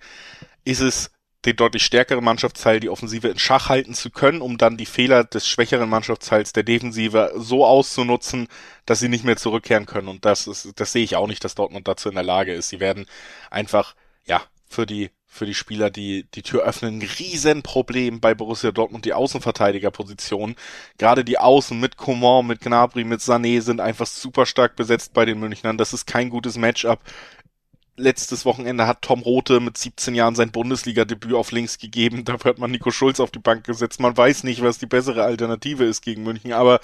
[0.64, 1.10] ist es,
[1.44, 5.24] den deutlich stärkeren Mannschaftsteil die Offensive in Schach halten zu können, um dann die Fehler
[5.24, 8.48] des schwächeren Mannschaftsteils der Defensive so auszunutzen,
[8.86, 10.08] dass sie nicht mehr zurückkehren können.
[10.08, 12.70] Und das ist, das sehe ich auch nicht, dass Dortmund dazu in der Lage ist.
[12.70, 13.06] Sie werden
[13.50, 17.00] einfach, ja, für die für die Spieler, die die Tür öffnen.
[17.00, 20.54] Ein Riesenproblem bei Borussia Dortmund, die Außenverteidigerposition.
[20.96, 25.24] Gerade die Außen mit Coman, mit Gnabry, mit Sané sind einfach super stark besetzt bei
[25.24, 25.76] den Münchnern.
[25.76, 27.00] Das ist kein gutes Matchup
[27.96, 32.24] letztes Wochenende hat Tom Rote mit 17 Jahren sein Bundesliga-Debüt auf links gegeben.
[32.24, 34.00] Dafür hat man Nico Schulz auf die Bank gesetzt.
[34.00, 36.80] Man weiß nicht, was die bessere Alternative ist gegen München, aber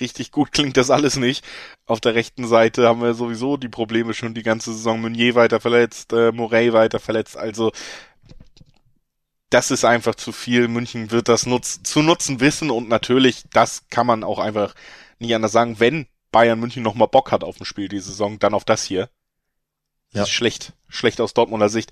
[0.00, 1.44] richtig gut klingt das alles nicht.
[1.86, 5.00] Auf der rechten Seite haben wir sowieso die Probleme schon die ganze Saison.
[5.00, 7.36] Meunier weiter verletzt, äh, Morey weiter verletzt.
[7.36, 7.72] Also
[9.50, 10.68] das ist einfach zu viel.
[10.68, 14.74] München wird das nutz zu nutzen wissen und natürlich, das kann man auch einfach
[15.18, 15.80] nie anders sagen.
[15.80, 19.08] Wenn Bayern München nochmal Bock hat auf ein Spiel die Saison, dann auf das hier
[20.12, 20.22] ja.
[20.22, 21.90] ist schlecht, schlecht aus Dortmunder Sicht.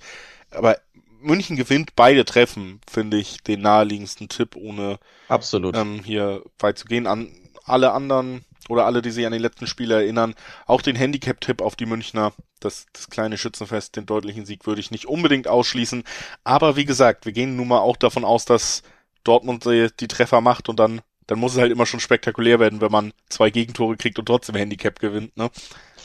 [0.51, 0.77] Aber
[1.19, 5.75] München gewinnt beide Treffen, finde ich, den naheliegendsten Tipp, ohne Absolut.
[5.75, 7.07] Ähm, hier weit zu gehen.
[7.07, 7.31] An
[7.65, 11.75] alle anderen oder alle, die sich an die letzten Spiele erinnern, auch den Handicap-Tipp auf
[11.75, 16.03] die Münchner, das, das kleine Schützenfest, den deutlichen Sieg würde ich nicht unbedingt ausschließen.
[16.43, 18.83] Aber wie gesagt, wir gehen nun mal auch davon aus, dass
[19.23, 22.81] Dortmund die, die Treffer macht und dann, dann muss es halt immer schon spektakulär werden,
[22.81, 25.49] wenn man zwei Gegentore kriegt und trotzdem Handicap gewinnt, ne?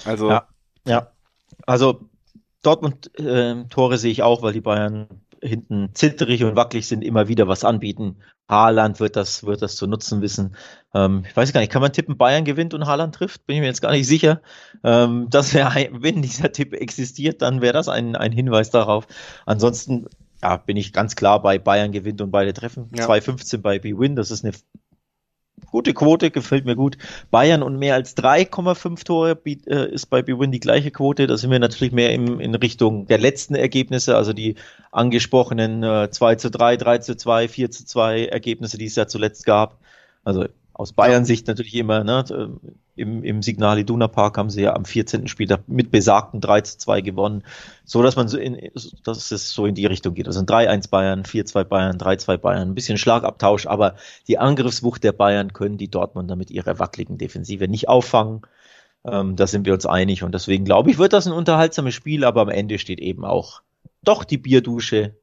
[0.05, 0.31] Also.
[0.31, 0.49] Ja,
[0.85, 1.13] ja.
[1.67, 2.09] Also
[2.63, 5.09] Dortmund-Tore äh, sehe ich auch, weil die Bayern
[5.43, 8.19] hinten zitterig und wackelig sind, immer wieder was anbieten.
[8.49, 10.57] Haaland wird das, wird das zu nutzen wissen.
[10.95, 13.47] Ähm, ich weiß gar nicht, kann man tippen, Bayern gewinnt und Haaland trifft?
[13.47, 14.41] Bin ich mir jetzt gar nicht sicher.
[14.85, 19.07] Ähm, das wäre, wenn dieser Tipp existiert, dann wäre das ein, ein Hinweis darauf.
[19.47, 20.07] Ansonsten
[20.43, 22.91] ja, bin ich ganz klar bei Bayern gewinnt und beide treffen.
[22.97, 23.07] Ja.
[23.07, 24.55] 2,15 bei B-Win, das ist eine
[25.73, 26.97] gute Quote, gefällt mir gut.
[27.33, 31.27] Bayern und mehr als 3,5 Tore äh, ist bei BWin die gleiche Quote.
[31.27, 34.55] Da sind wir natürlich mehr im, in Richtung der letzten Ergebnisse, also die
[34.93, 39.09] angesprochenen äh, 2 zu 3, 3 zu 2, 4 zu 2 Ergebnisse, die es ja
[39.09, 39.81] zuletzt gab.
[40.23, 40.47] Also
[40.83, 42.25] aus Bayern Sicht natürlich immer, ne,
[42.95, 45.29] im, im Signal Iduna Park haben sie ja am 14.
[45.29, 47.45] Spieltag mit besagten 3 zu 2 gewonnen,
[47.85, 48.71] so dass man so in,
[49.05, 50.27] dass es so in die Richtung geht.
[50.27, 53.95] Also 3-1 Bayern, 4-2 Bayern, 3-2 Bayern, ein bisschen Schlagabtausch, aber
[54.29, 58.43] die Angriffswucht der Bayern können die Dortmunder mit ihrer wackeligen Defensive nicht auffangen.
[59.05, 62.25] Ähm, da sind wir uns einig und deswegen glaube ich, wird das ein unterhaltsames Spiel,
[62.25, 63.63] aber am Ende steht eben auch
[64.03, 65.17] doch die Bierdusche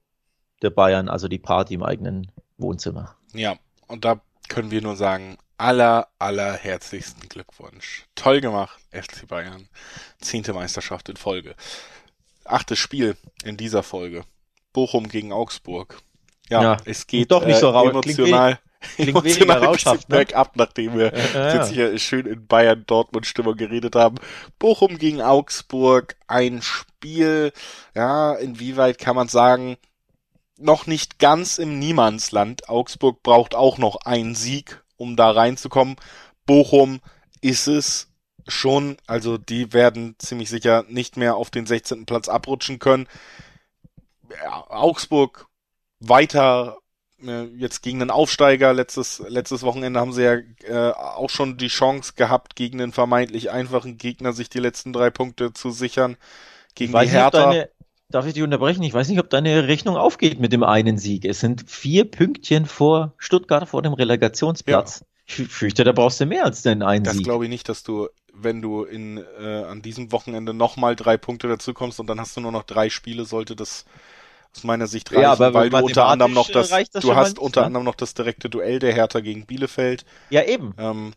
[0.62, 3.16] der Bayern, also die Party im eigenen Wohnzimmer.
[3.34, 3.56] Ja,
[3.88, 8.06] und da können wir nur sagen, aller, aller herzlichsten Glückwunsch.
[8.16, 9.68] Toll gemacht, FC Bayern.
[10.20, 11.56] Zehnte Meisterschaft in Folge.
[12.46, 14.24] Achtes Spiel in dieser Folge.
[14.74, 16.02] Bochum gegen Augsburg.
[16.50, 18.60] Ja, ja es geht doch nicht so äh, emotional.
[18.96, 20.26] Klingt, emotional rauschhaft, ne?
[20.34, 24.16] ab, nachdem wir ja, jetzt hier schön in Bayern Dortmund Stimmung geredet haben.
[24.58, 27.52] Bochum gegen Augsburg, ein Spiel,
[27.94, 29.76] ja, inwieweit kann man sagen,
[30.58, 32.70] noch nicht ganz im Niemandsland.
[32.70, 35.96] Augsburg braucht auch noch einen Sieg, um da reinzukommen.
[36.46, 37.00] Bochum
[37.42, 38.08] ist es
[38.48, 42.06] schon, also die werden ziemlich sicher nicht mehr auf den 16.
[42.06, 43.08] Platz abrutschen können.
[44.44, 45.48] Ja, Augsburg
[46.00, 46.78] weiter
[47.24, 48.74] äh, jetzt gegen den Aufsteiger.
[48.74, 50.38] Letztes, letztes Wochenende haben sie ja
[50.68, 55.10] äh, auch schon die Chance gehabt, gegen den vermeintlich einfachen Gegner sich die letzten drei
[55.10, 56.18] Punkte zu sichern.
[56.76, 57.52] Gegen die Hertha.
[57.52, 57.70] Deine,
[58.10, 58.84] darf ich dich unterbrechen?
[58.84, 61.26] Ich weiß nicht, ob deine Rechnung aufgeht mit dem einen Sieg.
[61.26, 65.00] Es sind vier Pünktchen vor Stuttgart vor dem Relegationsplatz.
[65.00, 65.06] Ja.
[65.28, 67.22] Ich fürchte, da brauchst du mehr als den einen das Sieg.
[67.22, 71.18] Das glaube ich nicht, dass du, wenn du in, äh, an diesem Wochenende nochmal drei
[71.18, 73.86] Punkte dazu kommst und dann hast du nur noch drei Spiele, sollte das
[74.56, 77.34] aus meiner Sicht reichen, ja, aber weil du unter anderem noch das, das du hast
[77.34, 77.68] nicht, unter ne?
[77.68, 80.06] anderem noch das direkte Duell der Hertha gegen Bielefeld.
[80.32, 80.74] Ja, eben.
[80.80, 81.14] Ähm,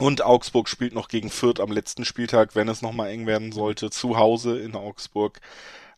[0.00, 3.90] und Augsburg spielt noch gegen Fürth am letzten Spieltag, wenn es nochmal eng werden sollte,
[3.90, 5.40] zu Hause in Augsburg.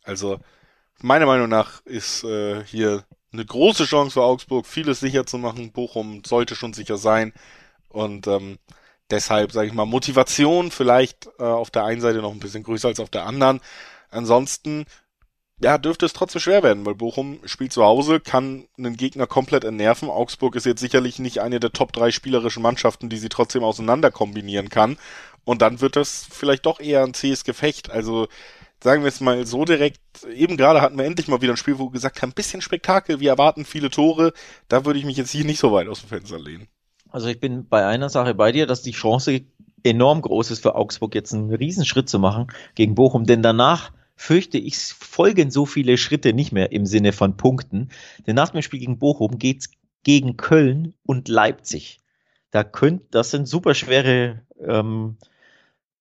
[0.03, 0.41] Also,
[1.01, 5.71] meiner Meinung nach ist äh, hier eine große Chance für Augsburg, vieles sicher zu machen.
[5.71, 7.33] Bochum sollte schon sicher sein.
[7.91, 8.59] Und ähm,
[9.09, 12.89] deshalb, sage ich mal, Motivation vielleicht äh, auf der einen Seite noch ein bisschen größer
[12.89, 13.61] als auf der anderen.
[14.11, 14.85] Ansonsten
[15.63, 19.65] ja, dürfte es trotzdem schwer werden, weil Bochum spielt zu Hause, kann einen Gegner komplett
[19.65, 20.11] entnerven.
[20.11, 24.11] Augsburg ist jetzt sicherlich nicht eine der Top 3 spielerischen Mannschaften, die sie trotzdem auseinander
[24.11, 24.97] kombinieren kann.
[25.45, 27.91] Und dann wird das vielleicht doch eher ein zähes Gefecht.
[27.91, 28.29] Also
[28.83, 30.01] sagen wir es mal so direkt,
[30.35, 32.61] eben gerade hatten wir endlich mal wieder ein Spiel, wo wir gesagt haben, ein bisschen
[32.61, 34.33] Spektakel, wir erwarten viele Tore.
[34.69, 36.67] Da würde ich mich jetzt hier nicht so weit aus dem Fenster lehnen.
[37.09, 39.43] Also ich bin bei einer Sache bei dir, dass die Chance
[39.85, 44.59] enorm groß ist für Augsburg jetzt einen Riesenschritt zu machen gegen Bochum, denn danach fürchte
[44.59, 47.91] ich, folgen so viele Schritte nicht mehr im Sinne von Punkten.
[48.27, 49.71] Denn nach dem Spiel gegen Bochum geht's
[50.05, 52.01] gegen Köln und Leipzig.
[52.51, 55.17] Da könnt, das sind super schwere, ähm,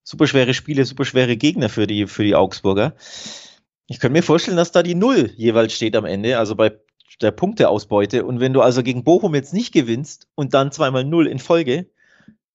[0.03, 2.95] super schwere Spiele, super schwere Gegner für die, für die Augsburger.
[3.87, 6.77] Ich könnte mir vorstellen, dass da die Null jeweils steht am Ende, also bei
[7.21, 8.25] der Punkteausbeute.
[8.25, 11.89] Und wenn du also gegen Bochum jetzt nicht gewinnst und dann zweimal Null in Folge,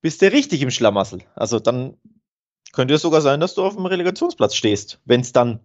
[0.01, 1.21] bist du richtig im Schlamassel.
[1.35, 1.97] Also dann
[2.77, 5.61] könnte es sogar sein, dass du auf dem Relegationsplatz stehst, wenn es dann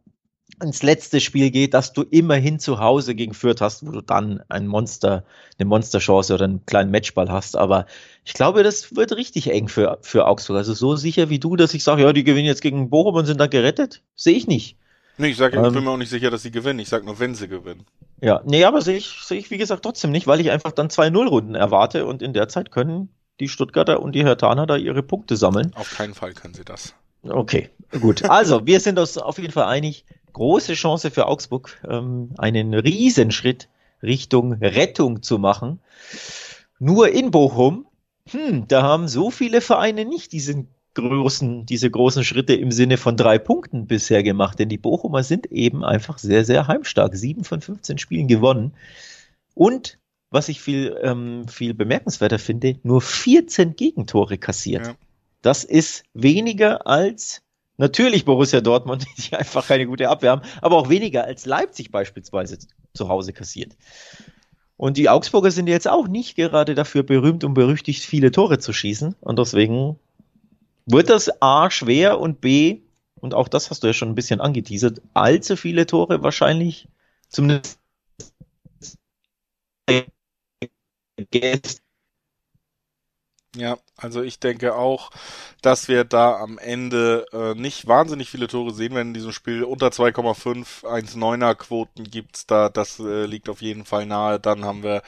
[0.63, 4.41] ins letzte Spiel geht, dass du immerhin zu Hause gegen Fürth hast, wo du dann
[4.47, 5.25] ein Monster,
[5.59, 7.57] eine Monsterchance oder einen kleinen Matchball hast.
[7.57, 7.85] Aber
[8.23, 10.57] ich glaube, das wird richtig eng für, für Augsburg.
[10.57, 13.25] Also so sicher wie du, dass ich sage, ja, die gewinnen jetzt gegen Bochum und
[13.25, 14.77] sind dann gerettet, sehe ich nicht.
[15.17, 16.79] Nee, ich sage, ähm, ich bin mir auch nicht sicher, dass sie gewinnen.
[16.79, 17.85] Ich sage nur, wenn sie gewinnen.
[18.21, 20.89] Ja, nee, aber sehe ich, sehe ich, wie gesagt, trotzdem nicht, weil ich einfach dann
[20.89, 23.09] zwei Nullrunden erwarte und in der Zeit können
[23.41, 25.73] die Stuttgarter und die Hertaner da ihre Punkte sammeln.
[25.75, 26.95] Auf keinen Fall können sie das.
[27.23, 27.69] Okay,
[27.99, 28.23] gut.
[28.29, 30.05] Also, wir sind uns auf jeden Fall einig.
[30.33, 33.67] Große Chance für Augsburg, ähm, einen Riesenschritt
[34.01, 35.79] Richtung Rettung zu machen.
[36.79, 37.85] Nur in Bochum,
[38.29, 43.17] hm, da haben so viele Vereine nicht diesen großen, diese großen Schritte im Sinne von
[43.17, 47.15] drei Punkten bisher gemacht, denn die Bochumer sind eben einfach sehr, sehr heimstark.
[47.15, 48.73] Sieben von 15 Spielen gewonnen.
[49.53, 49.99] Und
[50.31, 54.87] was ich viel, ähm, viel bemerkenswerter finde, nur 14 Gegentore kassiert.
[54.87, 54.95] Ja.
[55.41, 57.41] Das ist weniger als
[57.77, 62.57] natürlich Borussia Dortmund, die einfach keine gute Abwehr haben, aber auch weniger als Leipzig beispielsweise
[62.93, 63.75] zu Hause kassiert.
[64.77, 68.73] Und die Augsburger sind jetzt auch nicht gerade dafür berühmt und berüchtigt, viele Tore zu
[68.73, 69.15] schießen.
[69.19, 69.99] Und deswegen
[70.87, 72.79] wird das A schwer und B,
[73.19, 76.87] und auch das hast du ja schon ein bisschen angeteasert, allzu viele Tore wahrscheinlich
[77.29, 77.79] zumindest
[83.55, 85.11] ja, also ich denke auch,
[85.61, 89.63] dass wir da am Ende äh, nicht wahnsinnig viele Tore sehen werden in diesem Spiel.
[89.63, 94.39] Unter 2,5, 1,9er Quoten gibt's da, das äh, liegt auf jeden Fall nahe.
[94.39, 95.01] Dann haben wir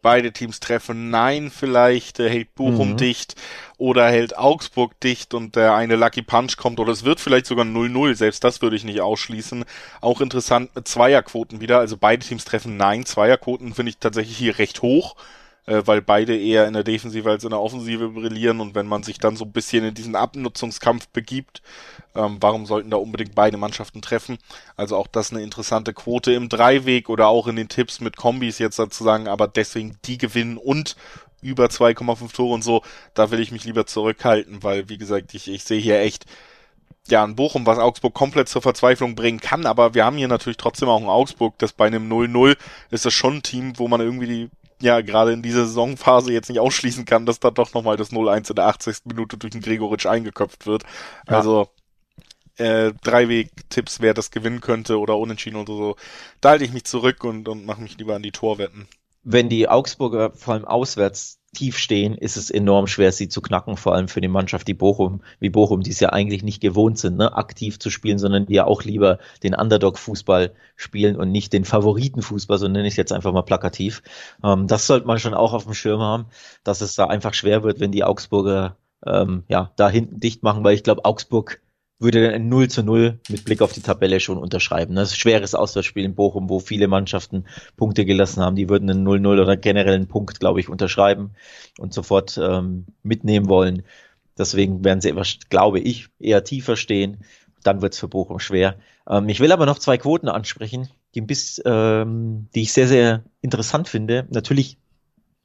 [0.00, 1.10] beide Teams treffen.
[1.10, 2.96] Nein, vielleicht äh, hält Bochum mhm.
[2.96, 3.34] dicht
[3.76, 7.66] oder hält Augsburg dicht und der eine Lucky Punch kommt oder es wird vielleicht sogar
[7.66, 8.14] 0-0.
[8.14, 9.66] Selbst das würde ich nicht ausschließen.
[10.00, 11.80] Auch interessant mit Zweierquoten wieder.
[11.80, 13.04] Also beide Teams treffen Nein.
[13.04, 15.16] Zweierquoten finde ich tatsächlich hier recht hoch
[15.70, 18.60] äh, weil beide eher in der Defensive als in der Offensive brillieren.
[18.60, 21.62] Und wenn man sich dann so ein bisschen in diesen Abnutzungskampf begibt,
[22.16, 24.38] ähm, warum sollten da unbedingt beide Mannschaften treffen?
[24.76, 28.58] Also auch das eine interessante Quote im Dreiweg oder auch in den Tipps mit Kombis
[28.58, 30.96] jetzt sozusagen, aber deswegen die gewinnen und
[31.40, 32.82] über 2,5 Tore und so,
[33.14, 36.24] da will ich mich lieber zurückhalten, weil wie gesagt, ich, ich sehe hier echt
[37.08, 40.58] ja, ein Bochum, was Augsburg komplett zur Verzweiflung bringen kann, aber wir haben hier natürlich
[40.58, 42.56] trotzdem auch ein Augsburg, das bei einem 0-0
[42.90, 44.50] ist das schon ein Team, wo man irgendwie die
[44.80, 48.50] ja gerade in dieser Saisonphase jetzt nicht ausschließen kann, dass da doch nochmal das 0-1
[48.50, 48.98] in der 80.
[49.06, 50.84] Minute durch den Gregoritsch eingeköpft wird.
[51.28, 51.36] Ja.
[51.38, 51.68] Also
[52.56, 55.96] äh, Dreiweg-Tipps, wer das gewinnen könnte oder unentschieden oder so,
[56.40, 58.88] da halte ich mich zurück und, und mache mich lieber an die Torwetten.
[59.22, 63.76] wenn die Augsburger vor allem auswärts tief stehen, ist es enorm schwer, sie zu knacken,
[63.76, 66.98] vor allem für die Mannschaft, die Bochum, wie Bochum, die es ja eigentlich nicht gewohnt
[66.98, 71.52] sind, ne, aktiv zu spielen, sondern die ja auch lieber den Underdog-Fußball spielen und nicht
[71.52, 74.02] den Favoriten-Fußball, so nenne ich es jetzt einfach mal plakativ.
[74.44, 76.26] Ähm, das sollte man schon auch auf dem Schirm haben,
[76.62, 80.62] dass es da einfach schwer wird, wenn die Augsburger ähm, ja da hinten dicht machen,
[80.62, 81.60] weil ich glaube, Augsburg
[82.00, 84.94] würde ein 0 zu 0 mit Blick auf die Tabelle schon unterschreiben.
[84.94, 87.44] Das ist ein schweres Auswärtsspiel in Bochum, wo viele Mannschaften
[87.76, 88.56] Punkte gelassen haben.
[88.56, 91.32] Die würden einen 0-0 oder generell einen Punkt, glaube ich, unterschreiben
[91.78, 93.82] und sofort ähm, mitnehmen wollen.
[94.38, 95.14] Deswegen werden sie,
[95.50, 97.18] glaube ich, eher tiefer stehen.
[97.62, 98.76] Dann wird es für Bochum schwer.
[99.06, 102.88] Ähm, ich will aber noch zwei Quoten ansprechen, die, ein bisschen, ähm, die ich sehr,
[102.88, 104.26] sehr interessant finde.
[104.30, 104.78] Natürlich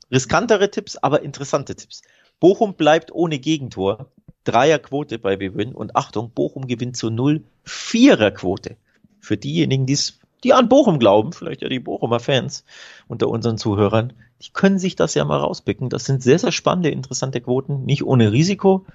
[0.09, 2.01] riskantere Tipps, aber interessante Tipps.
[2.39, 4.11] Bochum bleibt ohne Gegentor
[4.45, 8.77] Dreierquote bei Bewin und Achtung, Bochum gewinnt zu null Viererquote.
[9.19, 12.63] Für diejenigen, die's, die an Bochum glauben, vielleicht ja die Bochumer Fans
[13.07, 15.89] unter unseren Zuhörern, die können sich das ja mal rauspicken.
[15.89, 18.85] Das sind sehr, sehr spannende, interessante Quoten, nicht ohne Risiko,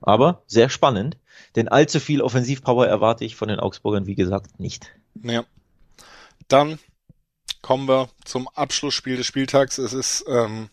[0.00, 1.16] aber sehr spannend.
[1.54, 4.92] Denn allzu viel Offensivpower erwarte ich von den Augsburgern, wie gesagt, nicht.
[5.22, 5.44] Ja.
[6.48, 6.78] Dann
[7.60, 9.78] kommen wir zum Abschlussspiel des Spieltags.
[9.78, 10.68] Es ist ähm,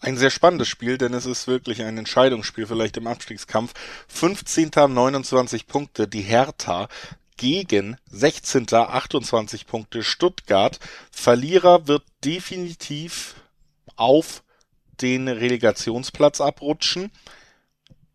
[0.00, 3.74] ein sehr spannendes Spiel, denn es ist wirklich ein Entscheidungsspiel vielleicht im Abstiegskampf.
[4.08, 4.70] 15.
[4.74, 6.88] 29 Punkte, die Hertha
[7.36, 8.66] gegen 16.
[8.72, 10.78] 28 Punkte Stuttgart.
[11.10, 13.34] Verlierer wird definitiv
[13.96, 14.42] auf
[15.00, 17.10] den Relegationsplatz abrutschen.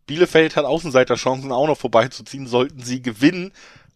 [0.06, 3.52] Bielefeld hat Außenseiterchancen auch noch vorbeizuziehen, sollten sie gewinnen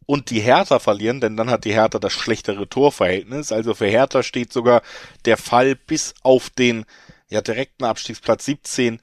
[0.07, 3.53] und die Hertha verlieren, denn dann hat die Hertha das schlechtere Torverhältnis.
[3.53, 4.82] Also für Hertha steht sogar
[5.24, 6.84] der Fall bis auf den
[7.31, 9.01] ja direkten Abstiegsplatz 17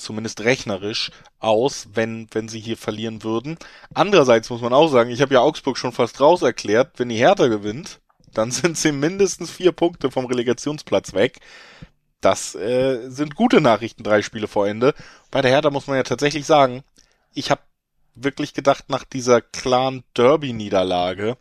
[0.00, 3.58] zumindest rechnerisch aus, wenn, wenn sie hier verlieren würden.
[3.94, 7.16] Andererseits muss man auch sagen, ich habe ja Augsburg schon fast raus erklärt, wenn die
[7.16, 8.00] Hertha gewinnt,
[8.32, 11.38] dann sind sie mindestens vier Punkte vom Relegationsplatz weg.
[12.20, 14.94] Das äh, sind gute Nachrichten, drei Spiele vor Ende.
[15.30, 16.82] Bei der Hertha muss man ja tatsächlich sagen,
[17.32, 17.62] ich habe
[18.14, 21.38] wirklich gedacht, nach dieser klaren Derby-Niederlage,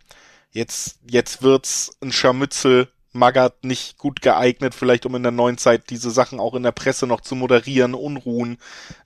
[0.51, 5.89] jetzt, jetzt wird's ein Scharmützel Magath nicht gut geeignet, vielleicht um in der neuen Zeit
[5.89, 8.57] diese Sachen auch in der Presse noch zu moderieren, Unruhen.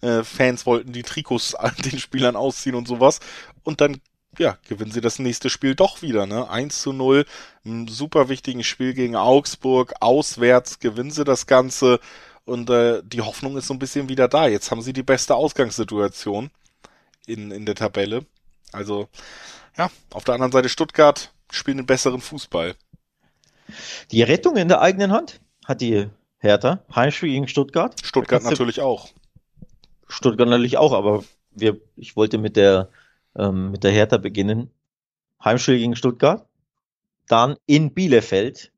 [0.01, 3.19] Äh, Fans wollten die Trikots an den Spielern ausziehen und sowas.
[3.63, 4.01] Und dann,
[4.37, 6.49] ja, gewinnen sie das nächste Spiel doch wieder, ne?
[6.49, 7.25] 1 zu 0,
[7.65, 11.99] ein super wichtigen Spiel gegen Augsburg, auswärts gewinnen sie das Ganze
[12.45, 14.47] und äh, die Hoffnung ist so ein bisschen wieder da.
[14.47, 16.51] Jetzt haben sie die beste Ausgangssituation
[17.25, 18.25] in, in der Tabelle.
[18.71, 19.07] Also,
[19.77, 22.75] ja, auf der anderen Seite Stuttgart spielen einen besseren Fußball.
[24.11, 26.83] Die Rettung in der eigenen Hand hat die Hertha.
[26.93, 27.95] Heimspiel gegen Stuttgart.
[28.03, 29.09] Stuttgart natürlich auch.
[30.07, 32.89] Stuttgart natürlich auch, aber wir, ich wollte mit der,
[33.35, 34.69] ähm, mit der Hertha beginnen.
[35.43, 36.45] Heimspiel gegen Stuttgart.
[37.27, 38.71] Dann in Bielefeld.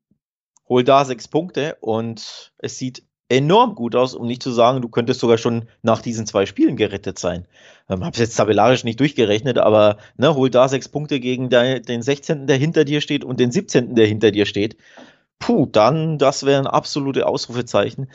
[0.68, 4.88] Hol da sechs Punkte und es sieht enorm gut aus, um nicht zu sagen, du
[4.88, 7.46] könntest sogar schon nach diesen zwei Spielen gerettet sein.
[7.88, 12.02] Ähm, hab's jetzt tabellarisch nicht durchgerechnet, aber ne, hol da sechs Punkte gegen de, den
[12.02, 14.76] 16., der hinter dir steht und den 17., der hinter dir steht.
[15.38, 18.10] Puh, dann, das wären absolute Ausrufezeichen.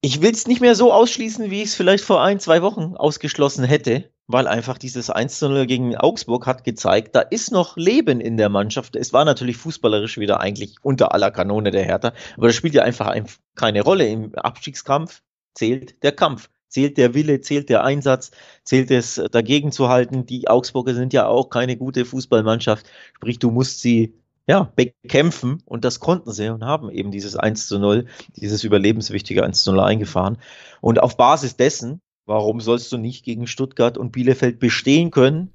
[0.00, 2.96] Ich will es nicht mehr so ausschließen, wie ich es vielleicht vor ein, zwei Wochen
[2.96, 8.36] ausgeschlossen hätte weil einfach dieses 1-0 gegen Augsburg hat gezeigt, da ist noch Leben in
[8.36, 8.96] der Mannschaft.
[8.96, 12.82] Es war natürlich fußballerisch wieder eigentlich unter aller Kanone der Hertha, aber das spielt ja
[12.82, 13.14] einfach
[13.54, 14.06] keine Rolle.
[14.06, 15.22] Im Abstiegskampf
[15.54, 18.30] zählt der Kampf, zählt der Wille, zählt der Einsatz,
[18.64, 20.24] zählt es dagegen zu halten.
[20.26, 24.14] Die Augsburger sind ja auch keine gute Fußballmannschaft, sprich du musst sie
[24.48, 28.06] ja, bekämpfen und das konnten sie und haben eben dieses 1 zu 0,
[28.36, 30.38] dieses überlebenswichtige 1 zu 0 eingefahren.
[30.80, 35.52] Und auf Basis dessen Warum sollst du nicht gegen Stuttgart und Bielefeld bestehen können?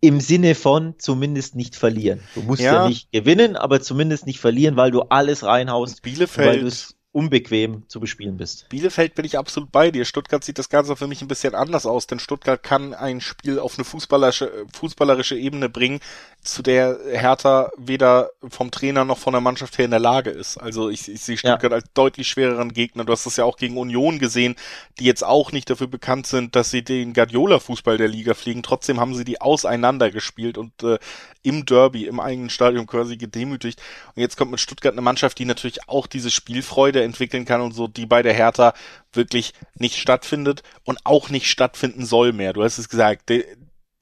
[0.00, 2.20] Im Sinne von zumindest nicht verlieren.
[2.34, 6.02] Du musst ja, ja nicht gewinnen, aber zumindest nicht verlieren, weil du alles reinhaust.
[6.02, 6.72] Bielefeld, weil
[7.14, 8.68] unbequem zu bespielen bist.
[8.70, 10.04] Bielefeld bin ich absolut bei dir.
[10.04, 13.60] Stuttgart sieht das Ganze für mich ein bisschen anders aus, denn Stuttgart kann ein Spiel
[13.60, 16.00] auf eine fußballerische, fußballerische Ebene bringen,
[16.44, 20.58] zu der Hertha weder vom Trainer noch von der Mannschaft her in der Lage ist.
[20.58, 21.76] Also ich, ich sehe Stuttgart ja.
[21.78, 23.04] als deutlich schwereren Gegner.
[23.04, 24.54] Du hast das ja auch gegen Union gesehen,
[24.98, 28.62] die jetzt auch nicht dafür bekannt sind, dass sie den Guardiola-Fußball der Liga fliegen.
[28.62, 30.98] Trotzdem haben sie die auseinander gespielt und äh,
[31.42, 33.80] im Derby, im eigenen Stadion quasi gedemütigt.
[34.14, 37.72] Und jetzt kommt mit Stuttgart eine Mannschaft, die natürlich auch diese Spielfreude entwickeln kann und
[37.72, 38.74] so, die bei der Hertha
[39.12, 42.52] wirklich nicht stattfindet und auch nicht stattfinden soll mehr.
[42.52, 43.46] Du hast es gesagt, de,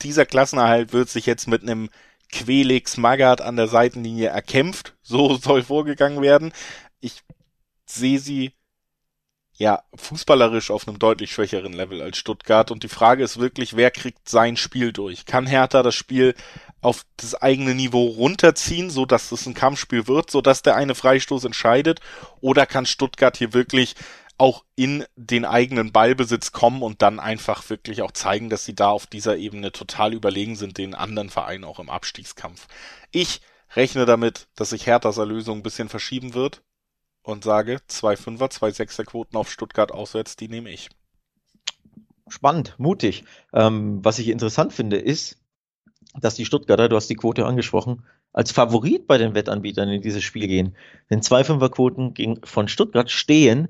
[0.03, 1.89] dieser Klassenerhalt wird sich jetzt mit einem
[2.33, 4.95] Quelix Magath an der Seitenlinie erkämpft.
[5.03, 6.53] So soll vorgegangen werden.
[7.01, 7.23] Ich
[7.87, 8.53] sehe sie
[9.63, 12.71] ja, fußballerisch auf einem deutlich schwächeren Level als Stuttgart.
[12.71, 15.25] Und die Frage ist wirklich, wer kriegt sein Spiel durch?
[15.25, 16.35] Kann Hertha das Spiel
[16.81, 20.97] auf das eigene Niveau runterziehen, so dass es ein Kampfspiel wird, so dass der eine
[20.97, 22.01] Freistoß entscheidet?
[22.41, 23.95] Oder kann Stuttgart hier wirklich
[24.43, 28.89] auch in den eigenen Ballbesitz kommen und dann einfach wirklich auch zeigen, dass sie da
[28.89, 32.67] auf dieser Ebene total überlegen sind den anderen Vereinen auch im Abstiegskampf?
[33.13, 33.41] Ich
[33.77, 36.61] rechne damit, dass sich Herthas Erlösung ein bisschen verschieben wird
[37.23, 40.89] und sage, zwei Fünfer, zwei Sechser Quoten auf Stuttgart auswärts, die nehme ich.
[42.27, 43.23] Spannend, mutig.
[43.53, 45.39] Ähm, was ich interessant finde, ist,
[46.21, 50.25] dass die Stuttgarter, du hast die Quote angesprochen, als Favorit bei den Wettanbietern in dieses
[50.25, 50.77] Spiel gehen.
[51.11, 53.69] Denn zwei Fünferquoten von Stuttgart stehen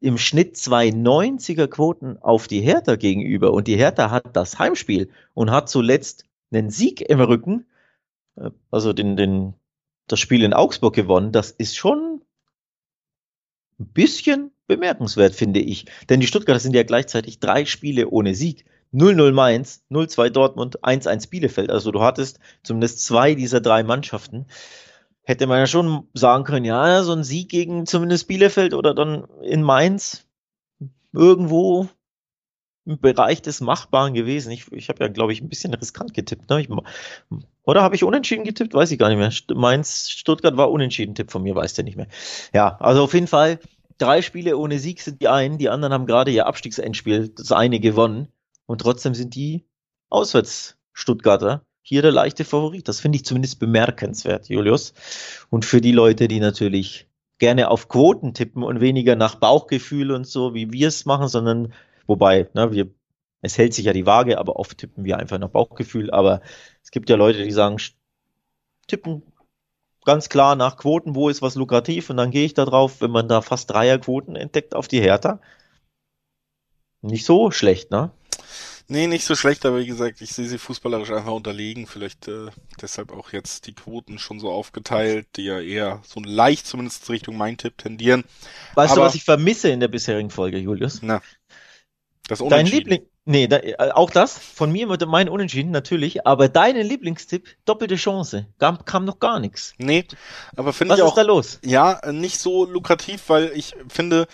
[0.00, 3.52] im Schnitt zwei 90er Quoten auf die Hertha gegenüber.
[3.52, 7.66] Und die Hertha hat das Heimspiel und hat zuletzt einen Sieg im Rücken,
[8.36, 9.54] äh, also den, den,
[10.08, 11.32] das Spiel in Augsburg gewonnen.
[11.32, 12.22] Das ist schon
[13.78, 15.86] ein bisschen bemerkenswert, finde ich.
[16.08, 18.64] Denn die Stuttgarter sind ja gleichzeitig drei Spiele ohne Sieg.
[18.92, 21.70] 0-0 Mainz, 0-2 Dortmund, 1-1 Bielefeld.
[21.70, 24.46] Also du hattest zumindest zwei dieser drei Mannschaften.
[25.30, 29.28] Hätte man ja schon sagen können, ja, so ein Sieg gegen zumindest Bielefeld oder dann
[29.42, 30.26] in Mainz
[31.12, 31.88] irgendwo
[32.84, 34.50] im Bereich des Machbaren gewesen.
[34.50, 36.50] Ich, ich habe ja, glaube ich, ein bisschen riskant getippt.
[36.50, 36.62] Ne?
[36.62, 36.68] Ich,
[37.62, 38.74] oder habe ich unentschieden getippt?
[38.74, 39.56] Weiß ich gar nicht mehr.
[39.56, 42.08] Mainz, Stuttgart war unentschieden Tipp von mir, weiß der nicht mehr.
[42.52, 43.60] Ja, also auf jeden Fall,
[43.98, 47.78] drei Spiele ohne Sieg sind die einen, die anderen haben gerade ihr Abstiegsendspiel, das eine
[47.78, 48.32] gewonnen.
[48.66, 49.64] Und trotzdem sind die
[50.08, 52.86] auswärts Stuttgarter hier der leichte Favorit.
[52.86, 54.94] Das finde ich zumindest bemerkenswert, Julius.
[55.50, 60.24] Und für die Leute, die natürlich gerne auf Quoten tippen und weniger nach Bauchgefühl und
[60.24, 61.72] so, wie wir es machen, sondern
[62.06, 62.94] wobei, ne, wir,
[63.42, 66.12] es hält sich ja die Waage, aber oft tippen wir einfach nach Bauchgefühl.
[66.12, 66.42] Aber
[66.80, 67.78] es gibt ja Leute, die sagen,
[68.86, 69.24] tippen
[70.04, 73.10] ganz klar nach Quoten, wo ist was lukrativ und dann gehe ich da drauf, wenn
[73.10, 75.40] man da fast Dreierquoten entdeckt auf die Hertha.
[77.02, 78.12] Nicht so schlecht, ne?
[78.92, 81.86] Nee, nicht so schlecht, aber wie gesagt, ich sehe sie fußballerisch einfach unterlegen.
[81.86, 82.48] Vielleicht äh,
[82.82, 87.36] deshalb auch jetzt die Quoten schon so aufgeteilt, die ja eher so leicht zumindest Richtung
[87.36, 88.24] mein Tipp tendieren.
[88.74, 91.02] Weißt aber, du, was ich vermisse in der bisherigen Folge, Julius?
[91.02, 91.22] Na,
[92.26, 92.42] das.
[92.48, 96.84] Dein Liebling, nee, da, äh, auch das, von mir mit mein Unentschieden natürlich, aber deinen
[96.84, 99.72] Lieblingstipp, doppelte Chance, kam, kam noch gar nichts.
[99.78, 100.04] Nee,
[100.56, 101.06] aber finde ich auch.
[101.06, 101.60] Was ist da los?
[101.64, 104.26] Ja, nicht so lukrativ, weil ich finde,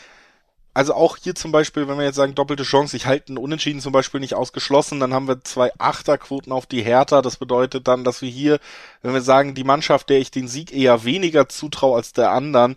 [0.76, 3.80] also auch hier zum Beispiel, wenn wir jetzt sagen, doppelte Chance, ich halte einen Unentschieden
[3.80, 7.22] zum Beispiel nicht ausgeschlossen, dann haben wir zwei Achterquoten auf die Hertha.
[7.22, 8.60] Das bedeutet dann, dass wir hier,
[9.00, 12.76] wenn wir sagen, die Mannschaft, der ich den Sieg eher weniger zutraue als der anderen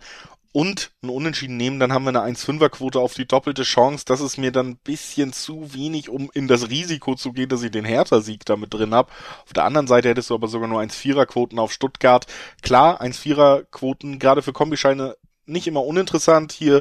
[0.50, 4.06] und einen Unentschieden nehmen, dann haben wir eine 1-5er-Quote auf die doppelte Chance.
[4.06, 7.62] Das ist mir dann ein bisschen zu wenig, um in das Risiko zu gehen, dass
[7.62, 9.10] ich den Hertha-Sieg damit drin habe.
[9.44, 12.26] Auf der anderen Seite hättest du aber sogar nur 1-4er-Quoten auf Stuttgart.
[12.62, 16.52] Klar, 1-4er-Quoten, gerade für Kombischeine, nicht immer uninteressant.
[16.52, 16.80] Hier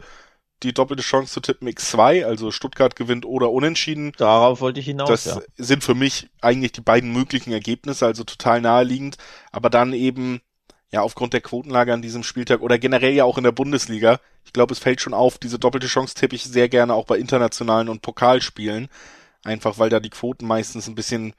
[0.63, 4.11] die doppelte Chance zu tippen X2, also Stuttgart gewinnt oder unentschieden.
[4.17, 5.09] Darauf wollte ich hinaus.
[5.09, 5.41] Das ja.
[5.57, 9.17] sind für mich eigentlich die beiden möglichen Ergebnisse, also total naheliegend.
[9.51, 10.41] Aber dann eben,
[10.91, 14.51] ja, aufgrund der Quotenlage an diesem Spieltag oder generell ja auch in der Bundesliga, ich
[14.51, 17.87] glaube, es fällt schon auf, diese doppelte Chance tippe ich sehr gerne auch bei internationalen
[17.87, 18.89] und Pokalspielen.
[19.45, 21.33] Einfach weil da die Quoten meistens ein bisschen,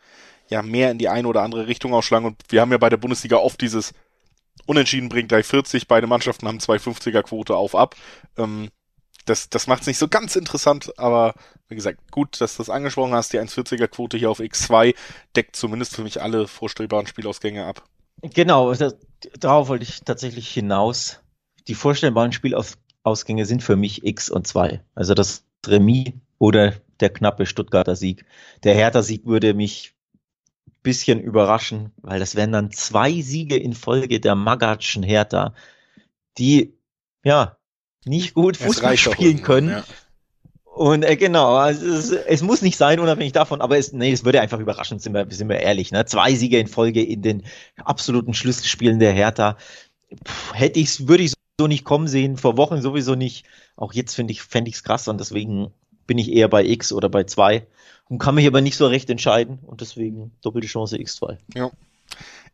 [0.48, 2.26] ja, mehr in die eine oder andere Richtung ausschlagen.
[2.26, 3.92] Und wir haben ja bei der Bundesliga oft dieses
[4.66, 7.96] Unentschieden bringt gleich 40, beide Mannschaften haben zwei 50er Quote auf ab.
[8.38, 8.70] Ähm,
[9.30, 11.34] das, das macht es nicht so ganz interessant, aber
[11.68, 13.32] wie gesagt, gut, dass du das angesprochen hast.
[13.32, 14.94] Die 1,40er Quote hier auf X2
[15.36, 17.84] deckt zumindest für mich alle vorstellbaren Spielausgänge ab.
[18.22, 18.96] Genau, das,
[19.38, 21.20] darauf wollte ich tatsächlich hinaus.
[21.68, 24.82] Die vorstellbaren Spielausgänge sind für mich X und 2.
[24.94, 28.24] Also das Remis oder der knappe Stuttgarter Sieg.
[28.64, 29.94] Der Hertha-Sieg würde mich
[30.66, 35.54] ein bisschen überraschen, weil das wären dann zwei Siege in Folge der Magatschen Hertha,
[36.36, 36.74] die
[37.22, 37.59] ja
[38.04, 39.68] nicht gut Fußball spielen können.
[39.68, 39.84] Ja.
[40.64, 44.24] Und äh, genau, also es, es, muss nicht sein, unabhängig davon, aber es, nee, es
[44.24, 45.90] würde einfach überraschend, sind wir, sind wir ehrlich.
[45.90, 46.06] Ne?
[46.06, 47.42] Zwei Siege in Folge in den
[47.84, 49.56] absoluten Schlüsselspielen der Hertha.
[50.24, 53.44] Puh, hätte ich würde ich so nicht kommen sehen, vor Wochen sowieso nicht.
[53.76, 55.72] Auch jetzt finde ich, fände ich es krass und deswegen
[56.06, 57.66] bin ich eher bei X oder bei 2
[58.08, 61.36] und kann mich aber nicht so recht entscheiden und deswegen doppelte Chance X2.
[61.54, 61.70] Ja.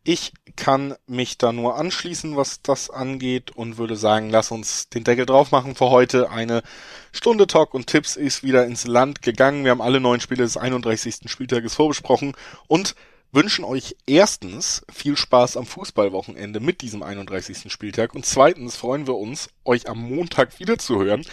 [0.09, 5.03] Ich kann mich da nur anschließen, was das angeht und würde sagen, lass uns den
[5.03, 6.29] Deckel drauf machen für heute.
[6.29, 6.63] Eine
[7.11, 9.65] Stunde Talk und Tipps ist wieder ins Land gegangen.
[9.65, 11.29] Wir haben alle neun Spiele des 31.
[11.29, 12.37] Spieltages vorbesprochen
[12.67, 12.95] und
[13.33, 17.69] wünschen euch erstens viel Spaß am Fußballwochenende mit diesem 31.
[17.69, 21.25] Spieltag und zweitens freuen wir uns, euch am Montag wieder zu hören,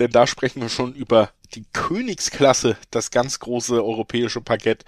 [0.00, 4.84] denn da sprechen wir schon über die Königsklasse, das ganz große europäische Parkett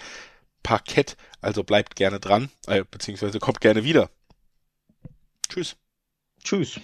[0.64, 1.16] Parkett.
[1.40, 4.10] Also bleibt gerne dran, äh, beziehungsweise kommt gerne wieder.
[5.48, 5.76] Tschüss.
[6.42, 6.80] Tschüss.